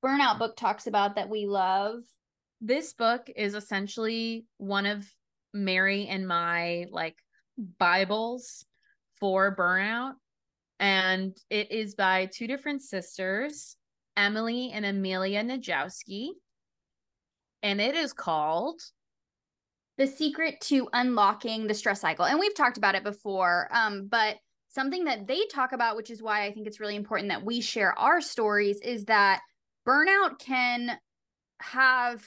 [0.06, 2.02] burnout book talks about that we love.
[2.62, 5.08] this book is essentially one of
[5.56, 7.18] Mary and my like
[7.58, 8.66] Bibles
[9.20, 10.14] for burnout.
[10.80, 13.76] And it is by two different sisters,
[14.16, 16.30] Emily and Amelia Nagoski.
[17.64, 18.80] And it is called
[19.98, 24.38] the secret to unlocking the stress cycle and we've talked about it before um but
[24.70, 27.62] something that they talk about which is why i think it's really important that we
[27.62, 29.42] share our stories is that
[29.88, 30.98] burnout can
[31.60, 32.24] have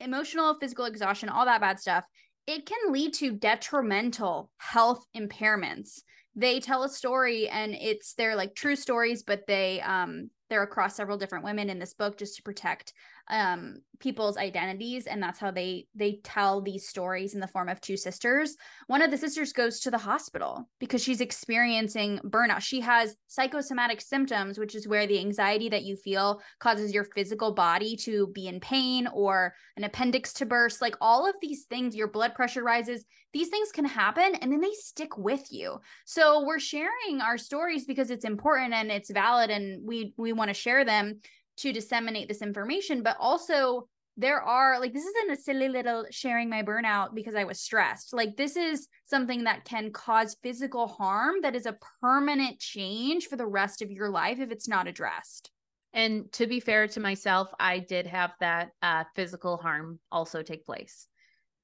[0.00, 2.04] emotional physical exhaustion all that bad stuff
[2.46, 6.02] it can lead to detrimental health impairments.
[6.34, 10.96] They tell a story and it's they're like true stories but they um they're across
[10.96, 12.94] several different women in this book just to protect
[13.30, 17.80] um people's identities and that's how they they tell these stories in the form of
[17.80, 18.56] two sisters.
[18.88, 22.60] One of the sisters goes to the hospital because she's experiencing burnout.
[22.60, 27.52] She has psychosomatic symptoms which is where the anxiety that you feel causes your physical
[27.52, 30.82] body to be in pain or an appendix to burst.
[30.82, 34.60] Like all of these things your blood pressure rises these things can happen and then
[34.60, 35.80] they stick with you.
[36.04, 40.48] So we're sharing our stories because it's important and it's valid and we we want
[40.48, 41.20] to share them
[41.62, 46.50] to disseminate this information but also there are like this isn't a silly little sharing
[46.50, 51.36] my burnout because i was stressed like this is something that can cause physical harm
[51.42, 55.50] that is a permanent change for the rest of your life if it's not addressed
[55.94, 60.64] And to be fair to myself, I did have that uh, physical harm also take
[60.64, 61.06] place.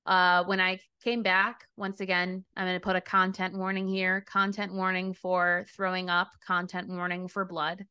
[0.04, 4.20] Uh, when I came back, once again, I'm going to put a content warning here
[4.22, 7.84] content warning for throwing up, content warning for blood.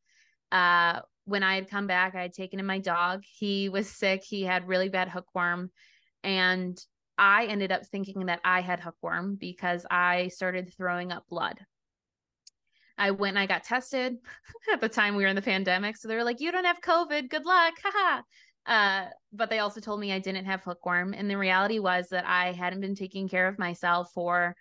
[0.52, 3.22] Uh, when I had come back, I had taken in my dog.
[3.22, 5.70] He was sick, he had really bad hookworm.
[6.24, 6.78] And
[7.18, 11.58] I ended up thinking that I had hookworm because I started throwing up blood.
[12.96, 14.16] I went and I got tested
[14.72, 15.98] at the time we were in the pandemic.
[15.98, 17.28] So they were like, you don't have COVID.
[17.28, 17.74] Good luck.
[17.84, 18.22] Haha.
[18.64, 21.12] Uh, but they also told me I didn't have hookworm.
[21.12, 24.56] And the reality was that I hadn't been taking care of myself for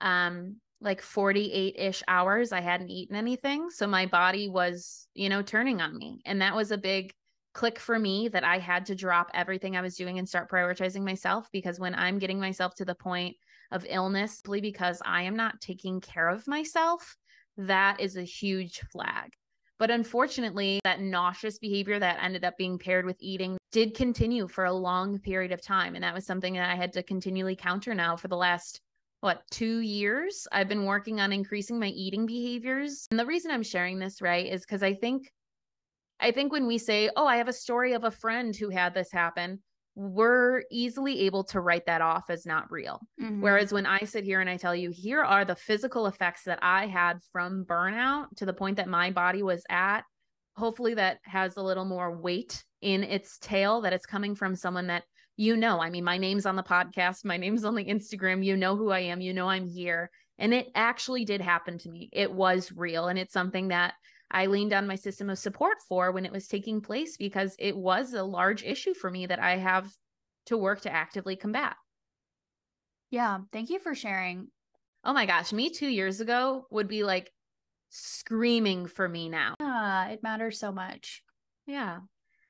[0.00, 2.52] um like 48 ish hours.
[2.52, 3.70] I hadn't eaten anything.
[3.70, 6.20] So my body was, you know, turning on me.
[6.24, 7.12] And that was a big
[7.54, 11.04] click for me that I had to drop everything I was doing and start prioritizing
[11.04, 13.36] myself because when I'm getting myself to the point
[13.70, 17.16] of illness simply because I am not taking care of myself,
[17.56, 19.30] that is a huge flag.
[19.78, 24.64] But unfortunately, that nauseous behavior that ended up being paired with eating did continue for
[24.64, 25.94] a long period of time.
[25.94, 28.80] And that was something that I had to continually counter now for the last,
[29.24, 30.46] what, two years?
[30.52, 33.06] I've been working on increasing my eating behaviors.
[33.10, 35.32] And the reason I'm sharing this, right, is because I think.
[36.20, 38.94] I think when we say, oh, I have a story of a friend who had
[38.94, 39.60] this happen,
[39.96, 43.00] we're easily able to write that off as not real.
[43.20, 43.40] Mm-hmm.
[43.40, 46.60] Whereas when I sit here and I tell you, here are the physical effects that
[46.62, 50.02] I had from burnout to the point that my body was at,
[50.56, 54.86] hopefully that has a little more weight in its tail that it's coming from someone
[54.86, 55.04] that
[55.36, 55.80] you know.
[55.80, 58.90] I mean, my name's on the podcast, my name's on the Instagram, you know who
[58.90, 60.10] I am, you know I'm here.
[60.38, 62.08] And it actually did happen to me.
[62.12, 63.06] It was real.
[63.08, 63.94] And it's something that
[64.30, 67.76] I leaned on my system of support for when it was taking place because it
[67.76, 69.88] was a large issue for me that I have
[70.46, 71.76] to work to actively combat.
[73.10, 74.48] yeah thank you for sharing
[75.06, 77.30] Oh my gosh, me two years ago would be like
[77.90, 79.54] screaming for me now.
[79.60, 81.22] ah it matters so much
[81.66, 81.98] Yeah.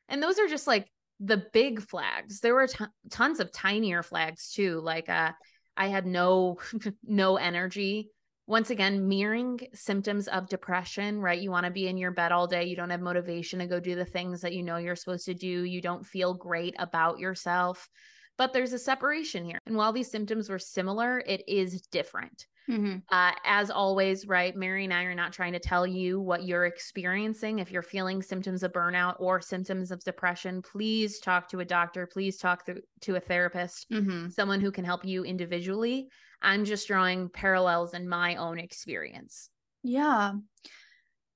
[0.09, 0.89] And those are just like
[1.25, 2.41] the big flags.
[2.41, 4.81] There were t- tons of tinier flags too.
[4.81, 5.33] Like uh
[5.77, 6.59] I had no
[7.05, 8.11] no energy.
[8.47, 11.41] Once again, mirroring symptoms of depression, right?
[11.41, 12.65] You want to be in your bed all day.
[12.65, 15.35] You don't have motivation to go do the things that you know you're supposed to
[15.35, 15.63] do.
[15.65, 17.89] You don't feel great about yourself.
[18.37, 19.59] but there's a separation here.
[19.67, 22.47] And while these symptoms were similar, it is different.
[22.71, 22.97] Mm-hmm.
[23.11, 24.57] Uh, as always, right?
[24.57, 27.59] Mary and I are not trying to tell you what you're experiencing.
[27.59, 32.07] If you're feeling symptoms of burnout or symptoms of depression, please talk to a doctor.
[32.07, 34.29] Please talk to, to a therapist, Mm-hmm.
[34.31, 36.09] someone who can help you individually.
[36.41, 39.51] I'm just drawing parallels in my own experience.
[39.83, 40.33] Yeah.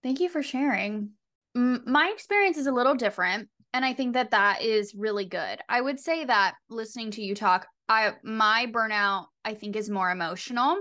[0.03, 1.11] Thank you for sharing.
[1.57, 5.59] Mm, My experience is a little different, and I think that that is really good.
[5.69, 10.11] I would say that listening to you talk, I my burnout I think is more
[10.11, 10.77] emotional.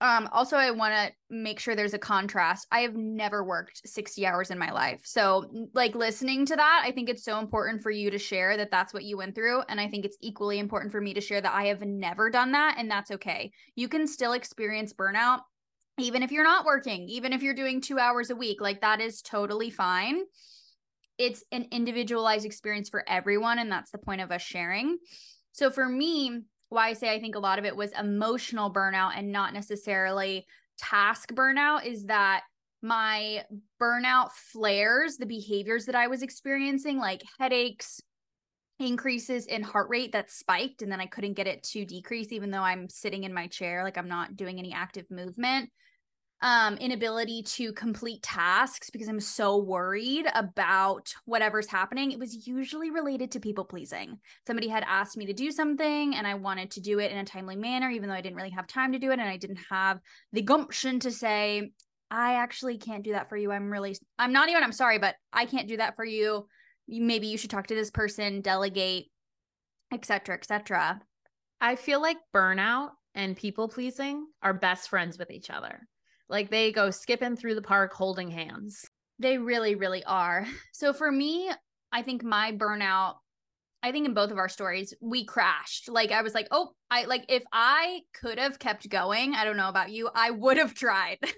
[0.00, 2.66] Um also I want to make sure there's a contrast.
[2.70, 5.00] I have never worked 60 hours in my life.
[5.04, 8.70] So like listening to that, I think it's so important for you to share that
[8.70, 11.40] that's what you went through and I think it's equally important for me to share
[11.40, 13.52] that I have never done that and that's okay.
[13.74, 15.40] You can still experience burnout
[15.98, 19.00] even if you're not working, even if you're doing two hours a week, like that
[19.00, 20.20] is totally fine.
[21.18, 23.58] It's an individualized experience for everyone.
[23.58, 24.98] And that's the point of us sharing.
[25.52, 29.12] So for me, why I say I think a lot of it was emotional burnout
[29.16, 30.46] and not necessarily
[30.78, 32.42] task burnout is that
[32.82, 33.44] my
[33.80, 38.00] burnout flares, the behaviors that I was experiencing, like headaches,
[38.78, 42.50] increases in heart rate that spiked, and then I couldn't get it to decrease, even
[42.50, 45.70] though I'm sitting in my chair, like I'm not doing any active movement
[46.42, 52.90] um inability to complete tasks because i'm so worried about whatever's happening it was usually
[52.90, 54.18] related to people pleasing.
[54.46, 57.24] Somebody had asked me to do something and i wanted to do it in a
[57.24, 59.60] timely manner even though i didn't really have time to do it and i didn't
[59.70, 59.98] have
[60.32, 61.70] the gumption to say
[62.10, 63.50] i actually can't do that for you.
[63.50, 66.46] I'm really i'm not even i'm sorry but i can't do that for you.
[66.88, 69.06] Maybe you should talk to this person delegate
[69.92, 71.00] etc etc
[71.60, 75.88] I feel like burnout and people pleasing are best friends with each other.
[76.28, 78.84] Like they go skipping through the park holding hands.
[79.18, 80.46] They really, really are.
[80.72, 81.50] So for me,
[81.92, 83.14] I think my burnout,
[83.82, 85.88] I think in both of our stories, we crashed.
[85.88, 89.56] Like I was like, oh, I like if I could have kept going, I don't
[89.56, 91.18] know about you, I would have tried.
[91.22, 91.32] Even-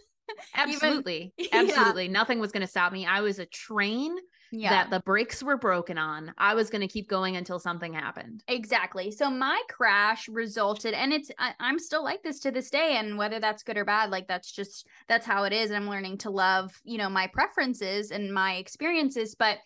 [0.75, 1.33] Absolutely.
[1.39, 1.49] Yeah.
[1.53, 2.09] Absolutely.
[2.09, 3.07] Nothing was going to stop me.
[3.07, 4.17] I was a train
[4.51, 4.71] yeah.
[4.71, 6.33] that the brakes were broken on.
[6.39, 8.43] I was going to keep going until something happened.
[8.49, 9.11] Exactly.
[9.11, 13.19] So my crash resulted, and it's I, I'm still like this to this day, and
[13.19, 15.71] whether that's good or bad, like that's just that's how it is.
[15.71, 19.59] And I'm learning to love, you know, my preferences and my experiences, but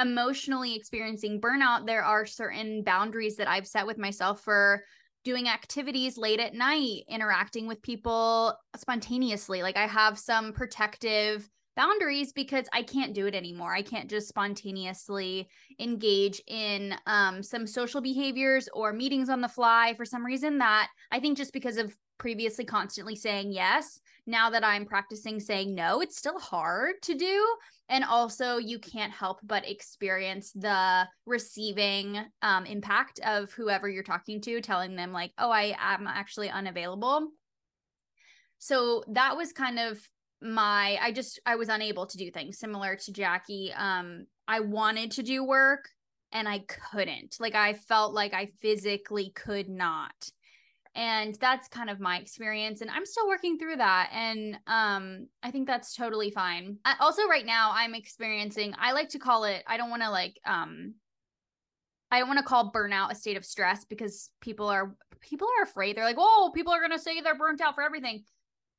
[0.00, 4.82] emotionally experiencing burnout, there are certain boundaries that I've set with myself for
[5.24, 9.62] doing activities late at night, interacting with people spontaneously.
[9.62, 11.48] Like I have some protective
[11.80, 13.72] boundaries because I can't do it anymore.
[13.74, 19.94] I can't just spontaneously engage in um, some social behaviors or meetings on the fly
[19.96, 24.62] for some reason that I think just because of previously constantly saying yes, now that
[24.62, 27.46] I'm practicing saying no, it's still hard to do.
[27.88, 34.42] And also, you can't help but experience the receiving um, impact of whoever you're talking
[34.42, 37.28] to, telling them, like, oh, I am actually unavailable.
[38.58, 39.98] So that was kind of
[40.42, 43.72] my i just i was unable to do things similar to jackie.
[43.76, 45.88] Um i wanted to do work
[46.32, 47.36] and i couldn't.
[47.40, 50.30] Like i felt like i physically could not.
[50.94, 55.50] And that's kind of my experience and i'm still working through that and um i
[55.50, 56.78] think that's totally fine.
[56.84, 60.10] I, also right now i'm experiencing i like to call it i don't want to
[60.10, 60.94] like um
[62.10, 65.64] i don't want to call burnout a state of stress because people are people are
[65.64, 65.96] afraid.
[65.96, 68.24] They're like oh people are going to say they're burnt out for everything.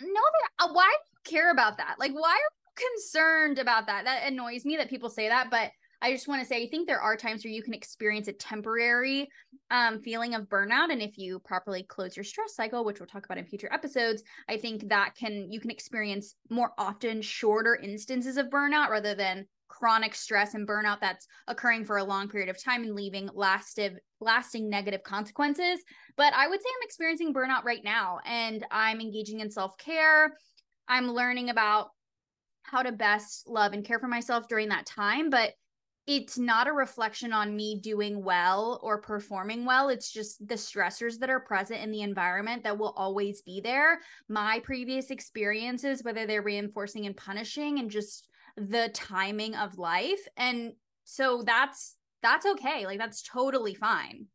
[0.02, 0.92] No they're uh, why
[1.24, 5.10] care about that like why are you concerned about that that annoys me that people
[5.10, 7.62] say that but I just want to say I think there are times where you
[7.62, 9.30] can experience a temporary
[9.70, 13.26] um, feeling of burnout, and if you properly close your stress cycle, which we'll talk
[13.26, 18.38] about in future episodes, I think that can you can experience more often shorter instances
[18.38, 22.62] of burnout rather than chronic stress and burnout that's occurring for a long period of
[22.62, 25.80] time and leaving lastive lasting negative consequences.
[26.18, 30.34] But I would say I'm experiencing burnout right now, and I'm engaging in self care.
[30.92, 31.92] I'm learning about
[32.64, 35.54] how to best love and care for myself during that time, but
[36.06, 39.88] it's not a reflection on me doing well or performing well.
[39.88, 44.00] It's just the stressors that are present in the environment that will always be there.
[44.28, 50.28] My previous experiences, whether they're reinforcing and punishing, and just the timing of life.
[50.36, 50.74] And
[51.06, 52.86] so that's that's okay.
[52.86, 54.26] Like that's totally fine.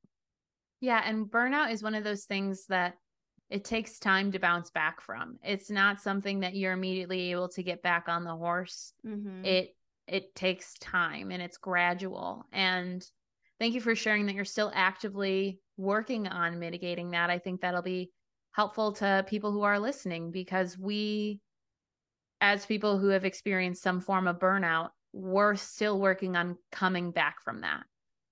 [0.81, 1.03] Yeah.
[1.05, 2.95] And burnout is one of those things that
[3.49, 5.39] it takes time to bounce back from.
[5.43, 8.93] It's not something that you're immediately able to get back on the horse.
[9.07, 9.45] Mm-hmm.
[9.45, 9.77] It
[10.09, 12.47] it takes time and it's gradual.
[12.53, 13.05] And
[13.59, 17.29] thank you for sharing that you're still actively working on mitigating that.
[17.29, 18.13] I think that'll be
[18.53, 21.41] helpful to people who are listening because we
[22.41, 27.43] as people who have experienced some form of burnout, we're still working on coming back
[27.43, 27.85] from that.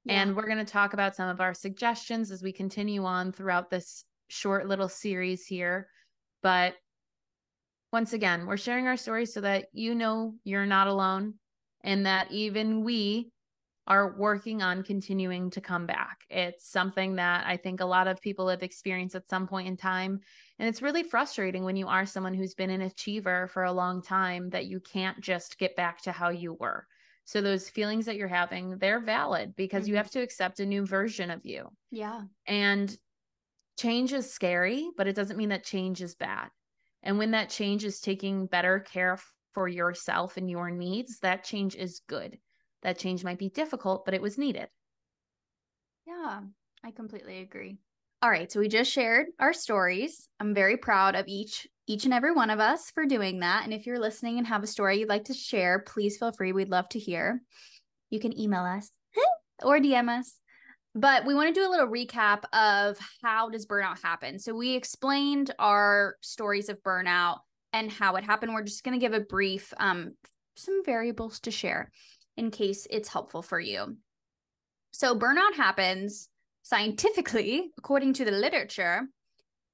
[0.04, 0.22] Yeah.
[0.22, 3.70] And we're going to talk about some of our suggestions as we continue on throughout
[3.70, 4.04] this
[4.34, 5.88] short little series here.
[6.42, 6.74] But
[7.92, 11.34] once again, we're sharing our stories so that you know you're not alone
[11.84, 13.30] and that even we
[13.86, 16.22] are working on continuing to come back.
[16.30, 19.76] It's something that I think a lot of people have experienced at some point in
[19.76, 20.20] time.
[20.58, 24.02] And it's really frustrating when you are someone who's been an achiever for a long
[24.02, 26.86] time that you can't just get back to how you were.
[27.26, 29.90] So those feelings that you're having, they're valid because mm-hmm.
[29.90, 31.68] you have to accept a new version of you.
[31.90, 32.22] Yeah.
[32.46, 32.96] And
[33.78, 36.48] change is scary, but it doesn't mean that change is bad.
[37.02, 39.18] And when that change is taking better care
[39.52, 42.38] for yourself and your needs, that change is good.
[42.82, 44.68] That change might be difficult, but it was needed.
[46.06, 46.40] Yeah,
[46.82, 47.78] I completely agree.
[48.22, 50.28] All right, so we just shared our stories.
[50.40, 53.64] I'm very proud of each each and every one of us for doing that.
[53.64, 56.52] And if you're listening and have a story you'd like to share, please feel free.
[56.52, 57.42] We'd love to hear.
[58.08, 58.90] You can email us
[59.62, 60.40] or DM us.
[60.94, 64.38] But we want to do a little recap of how does burnout happen.
[64.38, 67.38] So we explained our stories of burnout
[67.72, 68.54] and how it happened.
[68.54, 70.12] We're just going to give a brief um
[70.56, 71.90] some variables to share
[72.36, 73.96] in case it's helpful for you.
[74.92, 76.28] So burnout happens
[76.62, 79.02] scientifically, according to the literature,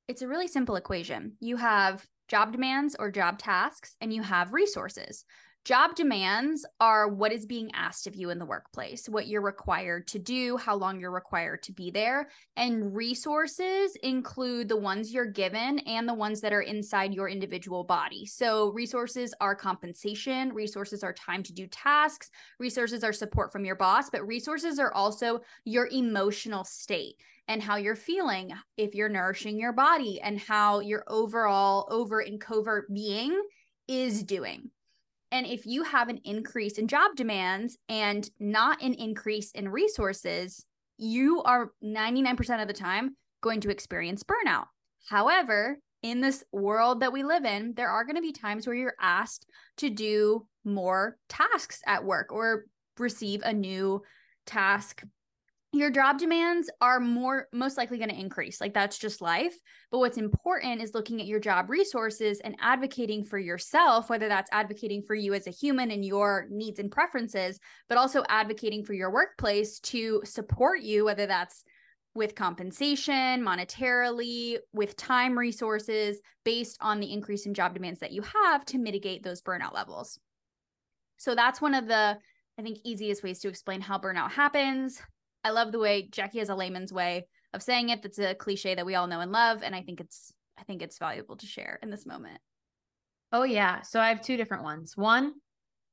[0.09, 1.35] it's a really simple equation.
[1.41, 5.25] You have job demands or job tasks, and you have resources.
[5.67, 10.09] Job demands are what is being asked of you in the workplace, what you're required
[10.09, 12.31] to do, how long you're required to be there.
[12.57, 17.85] And resources include the ones you're given and the ones that are inside your individual
[17.85, 18.25] body.
[18.25, 23.77] So, resources are compensation, resources are time to do tasks, resources are support from your
[23.77, 27.17] boss, but resources are also your emotional state
[27.49, 32.41] and how you're feeling, if you're nourishing your body, and how your overall overt and
[32.41, 33.39] covert being
[33.89, 34.71] is doing.
[35.33, 40.65] And if you have an increase in job demands and not an increase in resources,
[40.99, 44.67] you are 99% of the time going to experience burnout.
[45.09, 48.77] However, in this world that we live in, there are going to be times where
[48.77, 49.47] you're asked
[49.79, 52.65] to do more tasks at work or
[52.99, 54.03] receive a new
[54.47, 55.03] task
[55.73, 59.55] your job demands are more most likely going to increase like that's just life
[59.93, 64.51] but what's important is looking at your job resources and advocating for yourself whether that's
[64.53, 68.95] advocating for you as a human and your needs and preferences but also advocating for
[68.95, 71.63] your workplace to support you whether that's
[72.15, 78.23] with compensation monetarily with time resources based on the increase in job demands that you
[78.23, 80.19] have to mitigate those burnout levels
[81.17, 82.19] so that's one of the
[82.59, 85.01] I think easiest ways to explain how burnout happens.
[85.45, 88.03] I love the way Jackie has a layman's way of saying it.
[88.03, 90.83] That's a cliche that we all know and love, and I think it's I think
[90.83, 92.39] it's valuable to share in this moment.
[93.33, 94.97] Oh yeah, so I have two different ones.
[94.97, 95.35] One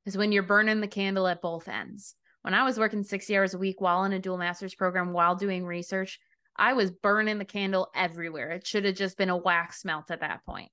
[0.04, 2.14] is when you're burning the candle at both ends.
[2.42, 5.34] When I was working 60 hours a week while in a dual master's program while
[5.34, 6.18] doing research,
[6.56, 8.50] I was burning the candle everywhere.
[8.52, 10.70] It should have just been a wax melt at that point.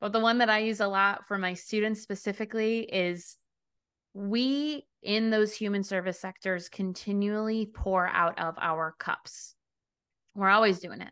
[0.00, 3.36] But the one that I use a lot for my students specifically is
[4.14, 9.54] we in those human service sectors continually pour out of our cups.
[10.34, 11.10] We're always doing it.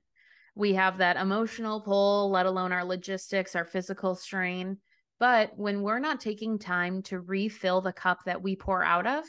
[0.54, 4.78] We have that emotional pull, let alone our logistics, our physical strain.
[5.18, 9.24] But when we're not taking time to refill the cup that we pour out of,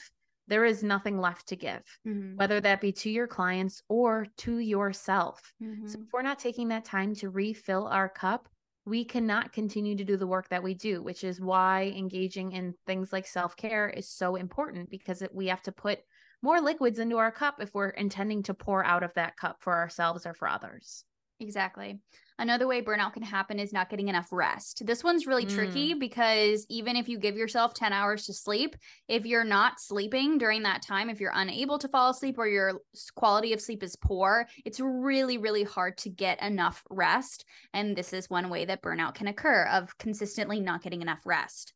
[0.48, 2.38] there is nothing left to give, mm-hmm.
[2.38, 5.54] whether that be to your clients or to yourself.
[5.62, 5.88] Mm-hmm.
[5.88, 8.48] So if we're not taking that time to refill our cup,
[8.88, 12.74] we cannot continue to do the work that we do, which is why engaging in
[12.86, 16.00] things like self care is so important because we have to put
[16.42, 19.76] more liquids into our cup if we're intending to pour out of that cup for
[19.76, 21.04] ourselves or for others.
[21.42, 22.00] Exactly.
[22.40, 24.86] Another way burnout can happen is not getting enough rest.
[24.86, 25.54] This one's really mm.
[25.54, 28.76] tricky because even if you give yourself 10 hours to sleep,
[29.08, 32.82] if you're not sleeping during that time, if you're unable to fall asleep or your
[33.16, 37.46] quality of sleep is poor, it's really, really hard to get enough rest.
[37.74, 41.74] And this is one way that burnout can occur of consistently not getting enough rest.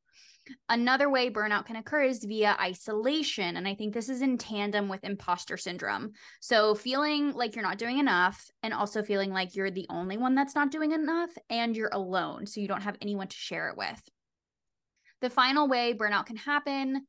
[0.70, 3.58] Another way burnout can occur is via isolation.
[3.58, 6.12] And I think this is in tandem with imposter syndrome.
[6.39, 10.36] So, feeling like you're not doing enough, and also feeling like you're the only one
[10.36, 12.46] that's not doing enough, and you're alone.
[12.48, 14.02] So, you don't have anyone to share it with.
[15.22, 17.06] The final way burnout can happen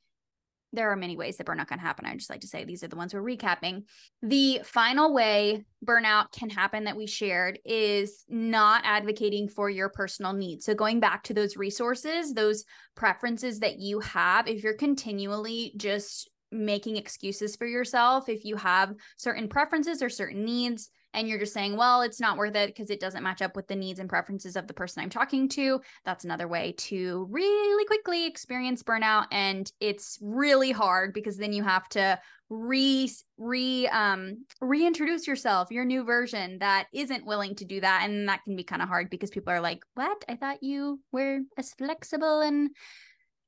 [0.73, 2.07] there are many ways that burnout can happen.
[2.07, 3.85] I just like to say these are the ones we're recapping.
[4.23, 10.33] The final way burnout can happen that we shared is not advocating for your personal
[10.33, 10.65] needs.
[10.65, 12.65] So, going back to those resources, those
[12.95, 18.95] preferences that you have, if you're continually just making excuses for yourself, if you have
[19.17, 22.91] certain preferences or certain needs, and you're just saying, well, it's not worth it because
[22.91, 25.81] it doesn't match up with the needs and preferences of the person I'm talking to,
[26.05, 29.27] that's another way to really quickly experience burnout.
[29.31, 32.19] And it's really hard because then you have to
[32.51, 38.29] re re um reintroduce yourself your new version that isn't willing to do that and
[38.29, 40.23] that can be kind of hard because people are like what?
[40.29, 42.71] I thought you were as flexible and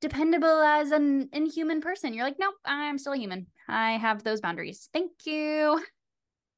[0.00, 2.14] dependable as an inhuman person.
[2.14, 3.46] You're like nope i'm still a human.
[3.68, 4.88] I have those boundaries.
[4.92, 5.82] Thank you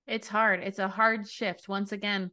[0.07, 2.31] it's hard it's a hard shift once again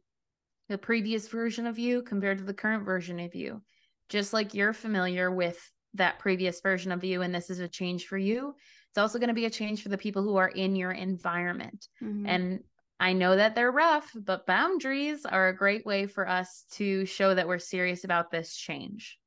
[0.68, 3.62] the previous version of you compared to the current version of you
[4.08, 5.58] just like you're familiar with
[5.94, 8.54] that previous version of you and this is a change for you
[8.94, 11.88] it's also going to be a change for the people who are in your environment.
[12.00, 12.26] Mm-hmm.
[12.28, 12.60] And
[13.00, 17.34] I know that they're rough, but boundaries are a great way for us to show
[17.34, 19.18] that we're serious about this change.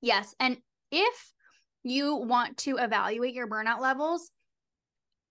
[0.00, 0.34] Yes.
[0.40, 0.56] And
[0.90, 1.32] if
[1.82, 4.30] you want to evaluate your burnout levels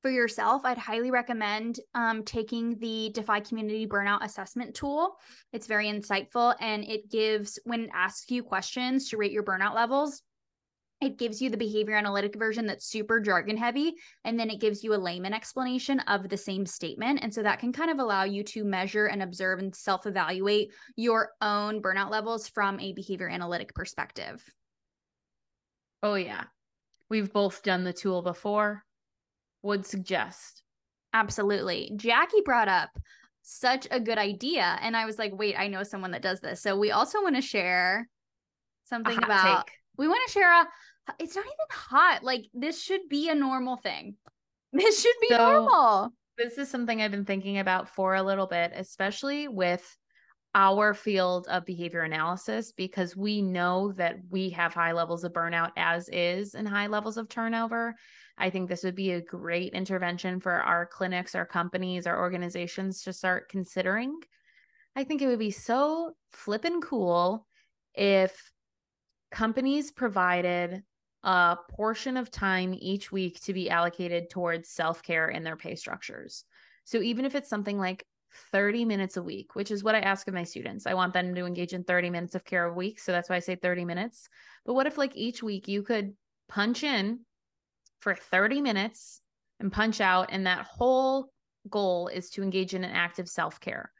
[0.01, 5.17] for yourself, I'd highly recommend um, taking the Defy Community Burnout Assessment Tool.
[5.51, 9.75] It's very insightful and it gives, when it asks you questions to rate your burnout
[9.75, 10.21] levels,
[11.01, 13.95] it gives you the behavior analytic version that's super jargon heavy
[14.25, 17.19] and then it gives you a layman explanation of the same statement.
[17.21, 20.71] And so that can kind of allow you to measure and observe and self evaluate
[20.97, 24.43] your own burnout levels from a behavior analytic perspective.
[26.03, 26.45] Oh yeah.
[27.09, 28.83] We've both done the tool before
[29.61, 30.63] would suggest
[31.13, 32.89] absolutely jackie brought up
[33.41, 36.61] such a good idea and i was like wait i know someone that does this
[36.61, 38.07] so we also want to share
[38.85, 39.75] something about take.
[39.97, 40.67] we want to share a
[41.17, 42.23] it's not even hot.
[42.23, 44.15] Like this should be a normal thing.
[44.71, 46.13] This should be so, normal.
[46.37, 49.97] This is something I've been thinking about for a little bit, especially with
[50.53, 55.71] our field of behavior analysis, because we know that we have high levels of burnout
[55.75, 57.95] as is and high levels of turnover.
[58.39, 63.03] I think this would be a great intervention for our clinics, our companies, our organizations
[63.03, 64.19] to start considering.
[64.95, 67.45] I think it would be so flippin' cool
[67.93, 68.51] if
[69.31, 70.83] companies provided
[71.23, 75.75] a portion of time each week to be allocated towards self care in their pay
[75.75, 76.45] structures.
[76.85, 78.05] So even if it's something like
[78.51, 81.35] 30 minutes a week, which is what I ask of my students, I want them
[81.35, 82.99] to engage in 30 minutes of care a week.
[82.99, 84.29] So that's why I say 30 minutes.
[84.65, 86.13] But what if, like, each week you could
[86.47, 87.19] punch in
[87.99, 89.21] for 30 minutes
[89.59, 91.31] and punch out, and that whole
[91.69, 93.91] goal is to engage in an active self care?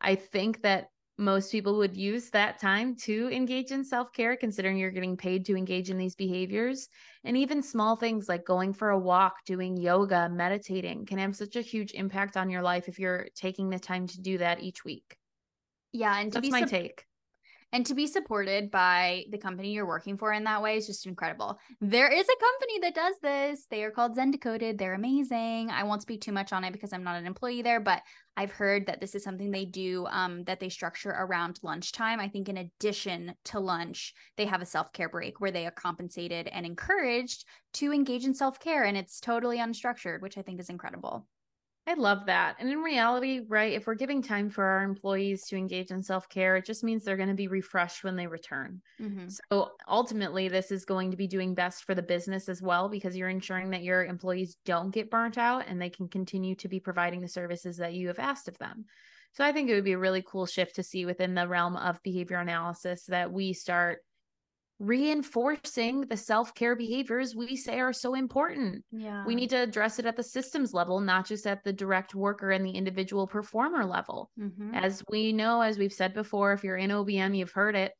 [0.00, 4.76] I think that most people would use that time to engage in self care, considering
[4.76, 6.88] you're getting paid to engage in these behaviors.
[7.22, 11.56] And even small things like going for a walk, doing yoga, meditating can have such
[11.56, 14.84] a huge impact on your life if you're taking the time to do that each
[14.84, 15.16] week.
[15.92, 16.18] Yeah.
[16.18, 17.04] And that's my su- take
[17.74, 21.06] and to be supported by the company you're working for in that way is just
[21.06, 21.58] incredible.
[21.80, 23.66] There is a company that does this.
[23.68, 24.78] They are called Zen Decoded.
[24.78, 25.70] They're amazing.
[25.70, 28.00] I won't speak too much on it because I'm not an employee there, but
[28.36, 32.20] I've heard that this is something they do um, that they structure around lunchtime.
[32.20, 35.72] I think in addition to lunch, they have a self care break where they are
[35.72, 37.44] compensated and encouraged
[37.74, 41.26] to engage in self care, and it's totally unstructured, which I think is incredible.
[41.86, 42.56] I love that.
[42.58, 46.28] And in reality, right, if we're giving time for our employees to engage in self
[46.30, 48.80] care, it just means they're going to be refreshed when they return.
[49.00, 49.28] Mm-hmm.
[49.28, 53.16] So ultimately, this is going to be doing best for the business as well because
[53.16, 56.80] you're ensuring that your employees don't get burnt out and they can continue to be
[56.80, 58.86] providing the services that you have asked of them.
[59.34, 61.76] So I think it would be a really cool shift to see within the realm
[61.76, 63.98] of behavior analysis that we start
[64.80, 68.84] reinforcing the self-care behaviors we say are so important.
[68.90, 69.24] Yeah.
[69.24, 72.50] We need to address it at the systems level, not just at the direct worker
[72.50, 74.30] and the individual performer level.
[74.38, 74.74] Mm-hmm.
[74.74, 77.92] As we know, as we've said before, if you're in OBM, you've heard it.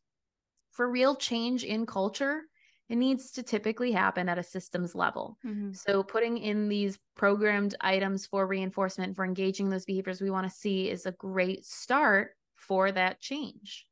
[0.72, 2.42] For real change in culture,
[2.88, 5.38] it needs to typically happen at a systems level.
[5.46, 5.72] Mm-hmm.
[5.72, 10.54] So, putting in these programmed items for reinforcement, for engaging those behaviors we want to
[10.54, 13.86] see, is a great start for that change.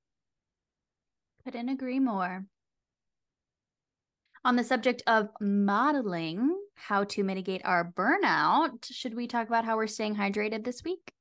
[1.44, 2.44] Couldn't agree more.
[4.44, 9.76] On the subject of modeling how to mitigate our burnout, should we talk about how
[9.76, 11.12] we're staying hydrated this week?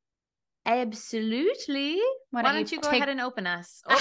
[0.66, 2.00] Absolutely.
[2.32, 2.98] Why, Why don't, you, go take...
[2.98, 3.84] ahead and open us?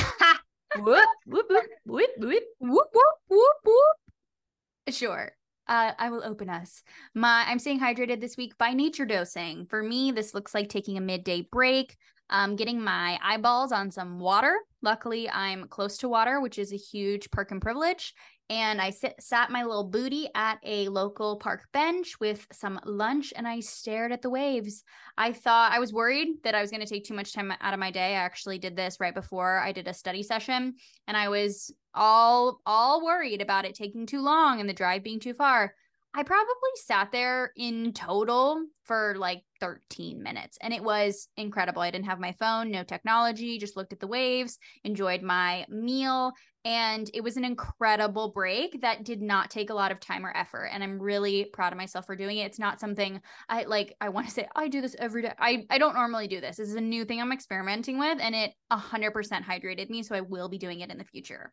[0.72, 0.82] Oh.
[0.82, 2.86] whoop, whoop, whoop, whoop, whoop, whoop,
[3.28, 4.94] whoop, whoop.
[4.94, 5.32] Sure.
[5.66, 6.84] Uh, I will open us.
[7.12, 9.66] My I'm staying hydrated this week by nature dosing.
[9.66, 11.96] For me, this looks like taking a midday break,
[12.28, 14.60] um, getting my eyeballs on some water.
[14.80, 18.14] Luckily, I'm close to water, which is a huge perk and privilege
[18.50, 23.32] and I sit, sat my little booty at a local park bench with some lunch
[23.36, 24.82] and I stared at the waves.
[25.16, 27.74] I thought I was worried that I was going to take too much time out
[27.74, 28.16] of my day.
[28.16, 30.74] I actually did this right before I did a study session
[31.06, 35.20] and I was all all worried about it taking too long and the drive being
[35.20, 35.74] too far.
[36.12, 41.82] I probably sat there in total for like 13 minutes and it was incredible.
[41.82, 46.32] I didn't have my phone, no technology, just looked at the waves, enjoyed my meal,
[46.64, 50.36] and it was an incredible break that did not take a lot of time or
[50.36, 50.70] effort.
[50.72, 52.46] And I'm really proud of myself for doing it.
[52.46, 55.32] It's not something I like, I want to say, I do this every day.
[55.38, 56.56] I, I don't normally do this.
[56.56, 60.02] This is a new thing I'm experimenting with, and it 100% hydrated me.
[60.02, 61.52] So I will be doing it in the future.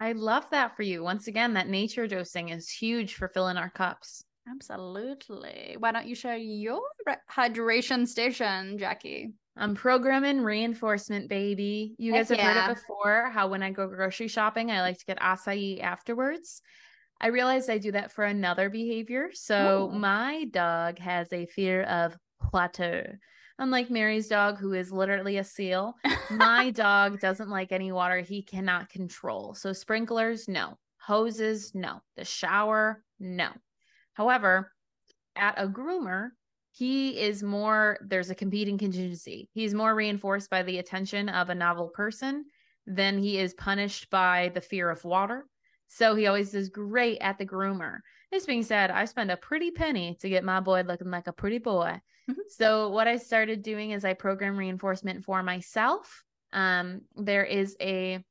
[0.00, 1.02] I love that for you.
[1.02, 4.24] Once again, that nature dosing is huge for filling our cups.
[4.48, 5.76] Absolutely.
[5.78, 6.80] Why don't you share your
[7.30, 9.34] hydration station, Jackie?
[9.56, 11.94] I'm programming reinforcement, baby.
[11.98, 12.62] You guys Heck have yeah.
[12.62, 16.62] heard it before how when I go grocery shopping, I like to get acai afterwards.
[17.20, 19.28] I realized I do that for another behavior.
[19.34, 19.98] So Ooh.
[19.98, 22.16] my dog has a fear of
[22.52, 23.18] water.
[23.58, 25.94] Unlike Mary's dog, who is literally a seal,
[26.30, 29.54] my dog doesn't like any water he cannot control.
[29.54, 30.78] So sprinklers, no.
[30.98, 32.00] Hoses, no.
[32.16, 33.50] The shower, no.
[34.14, 34.72] However,
[35.36, 36.30] at a groomer,
[36.72, 39.48] he is more, there's a competing contingency.
[39.52, 42.44] He's more reinforced by the attention of a novel person
[42.86, 45.46] than he is punished by the fear of water.
[45.88, 47.98] So he always does great at the groomer.
[48.30, 51.32] This being said, I spend a pretty penny to get my boy looking like a
[51.32, 52.00] pretty boy.
[52.30, 52.40] Mm-hmm.
[52.48, 56.22] So what I started doing is I program reinforcement for myself.
[56.52, 58.24] Um, there is a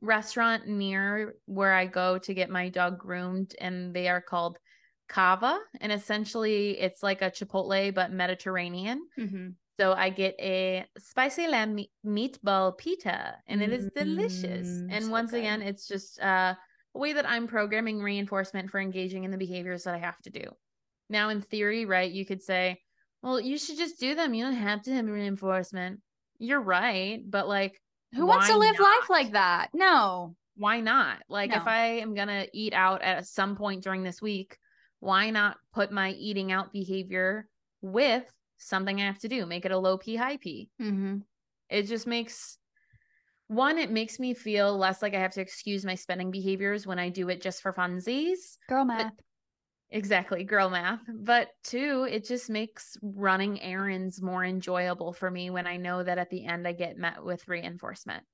[0.00, 4.58] restaurant near where I go to get my dog groomed, and they are called
[5.08, 9.02] Cava, and essentially it's like a Chipotle but Mediterranean.
[9.18, 9.48] Mm-hmm.
[9.80, 14.68] So I get a spicy lamb meatball pita, and it is delicious.
[14.68, 14.92] Mm-hmm.
[14.92, 15.38] And so once good.
[15.38, 16.54] again, it's just uh,
[16.94, 20.30] a way that I'm programming reinforcement for engaging in the behaviors that I have to
[20.30, 20.44] do.
[21.08, 22.80] Now, in theory, right, you could say,
[23.22, 24.34] well, you should just do them.
[24.34, 26.00] You don't have to have reinforcement.
[26.38, 27.20] You're right.
[27.28, 27.80] But like,
[28.14, 28.84] who wants to live not?
[28.84, 29.68] life like that?
[29.74, 30.34] No.
[30.56, 31.18] Why not?
[31.28, 31.56] Like, no.
[31.56, 34.56] if I am going to eat out at some point during this week,
[35.00, 37.48] why not put my eating out behavior
[37.80, 38.24] with
[38.58, 39.46] something I have to do?
[39.46, 40.68] Make it a low P, high P.
[40.80, 41.18] Mm-hmm.
[41.70, 42.58] It just makes
[43.46, 46.98] one, it makes me feel less like I have to excuse my spending behaviors when
[46.98, 48.58] I do it just for funsies.
[48.68, 49.12] Girl math.
[49.16, 49.24] But
[49.90, 51.00] Exactly, girl math.
[51.08, 56.18] But two, it just makes running errands more enjoyable for me when I know that
[56.18, 58.24] at the end I get met with reinforcement.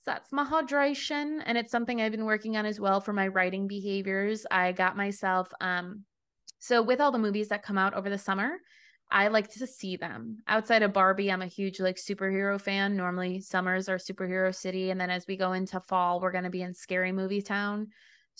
[0.00, 1.42] So that's my hydration.
[1.44, 4.46] And it's something I've been working on as well for my writing behaviors.
[4.50, 6.04] I got myself, um,
[6.58, 8.56] so with all the movies that come out over the summer,
[9.10, 10.38] I like to see them.
[10.48, 12.96] Outside of Barbie, I'm a huge like superhero fan.
[12.96, 14.90] Normally summers are superhero city.
[14.90, 17.88] And then as we go into fall, we're gonna be in scary movie town.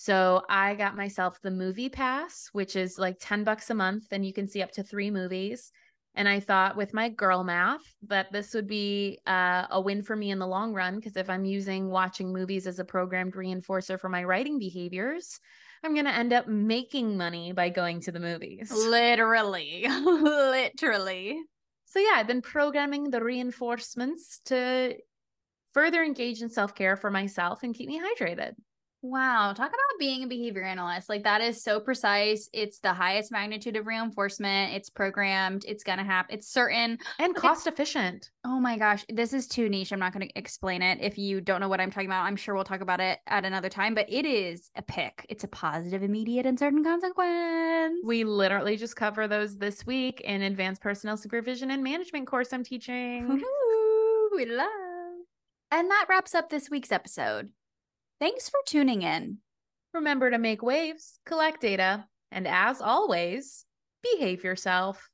[0.01, 4.25] So I got myself the movie pass, which is like 10 bucks a month, and
[4.25, 5.73] you can see up to three movies.
[6.15, 10.15] And I thought with my girl math that this would be uh, a win for
[10.15, 10.95] me in the long run.
[10.95, 15.41] Because if I'm using watching movies as a programmed reinforcer for my writing behaviors,
[15.83, 18.71] I'm going to end up making money by going to the movies.
[18.71, 19.85] Literally.
[20.05, 21.41] Literally.
[21.87, 24.95] So, yeah, I've been programming the reinforcements to
[25.73, 28.53] further engage in self care for myself and keep me hydrated.
[29.01, 31.09] Wow, talk about being a behavior analyst.
[31.09, 32.49] Like that is so precise.
[32.53, 34.75] It's the highest magnitude of reinforcement.
[34.75, 35.65] It's programmed.
[35.69, 36.35] It's going to happen.
[36.35, 38.31] It's certain and cost efficient.
[38.45, 39.93] Oh my gosh, this is too niche.
[39.93, 40.99] I'm not going to explain it.
[41.01, 43.45] If you don't know what I'm talking about, I'm sure we'll talk about it at
[43.45, 45.27] another time, but it is a PIC.
[45.29, 48.01] It's a positive, immediate, and certain consequence.
[48.05, 52.65] We literally just cover those this week in advanced personnel supervision and management course I'm
[52.65, 53.31] teaching.
[53.31, 54.69] Ooh, we love.
[55.71, 57.51] And that wraps up this week's episode.
[58.21, 59.39] Thanks for tuning in.
[59.95, 63.65] Remember to make waves, collect data, and as always,
[64.03, 65.09] behave yourself.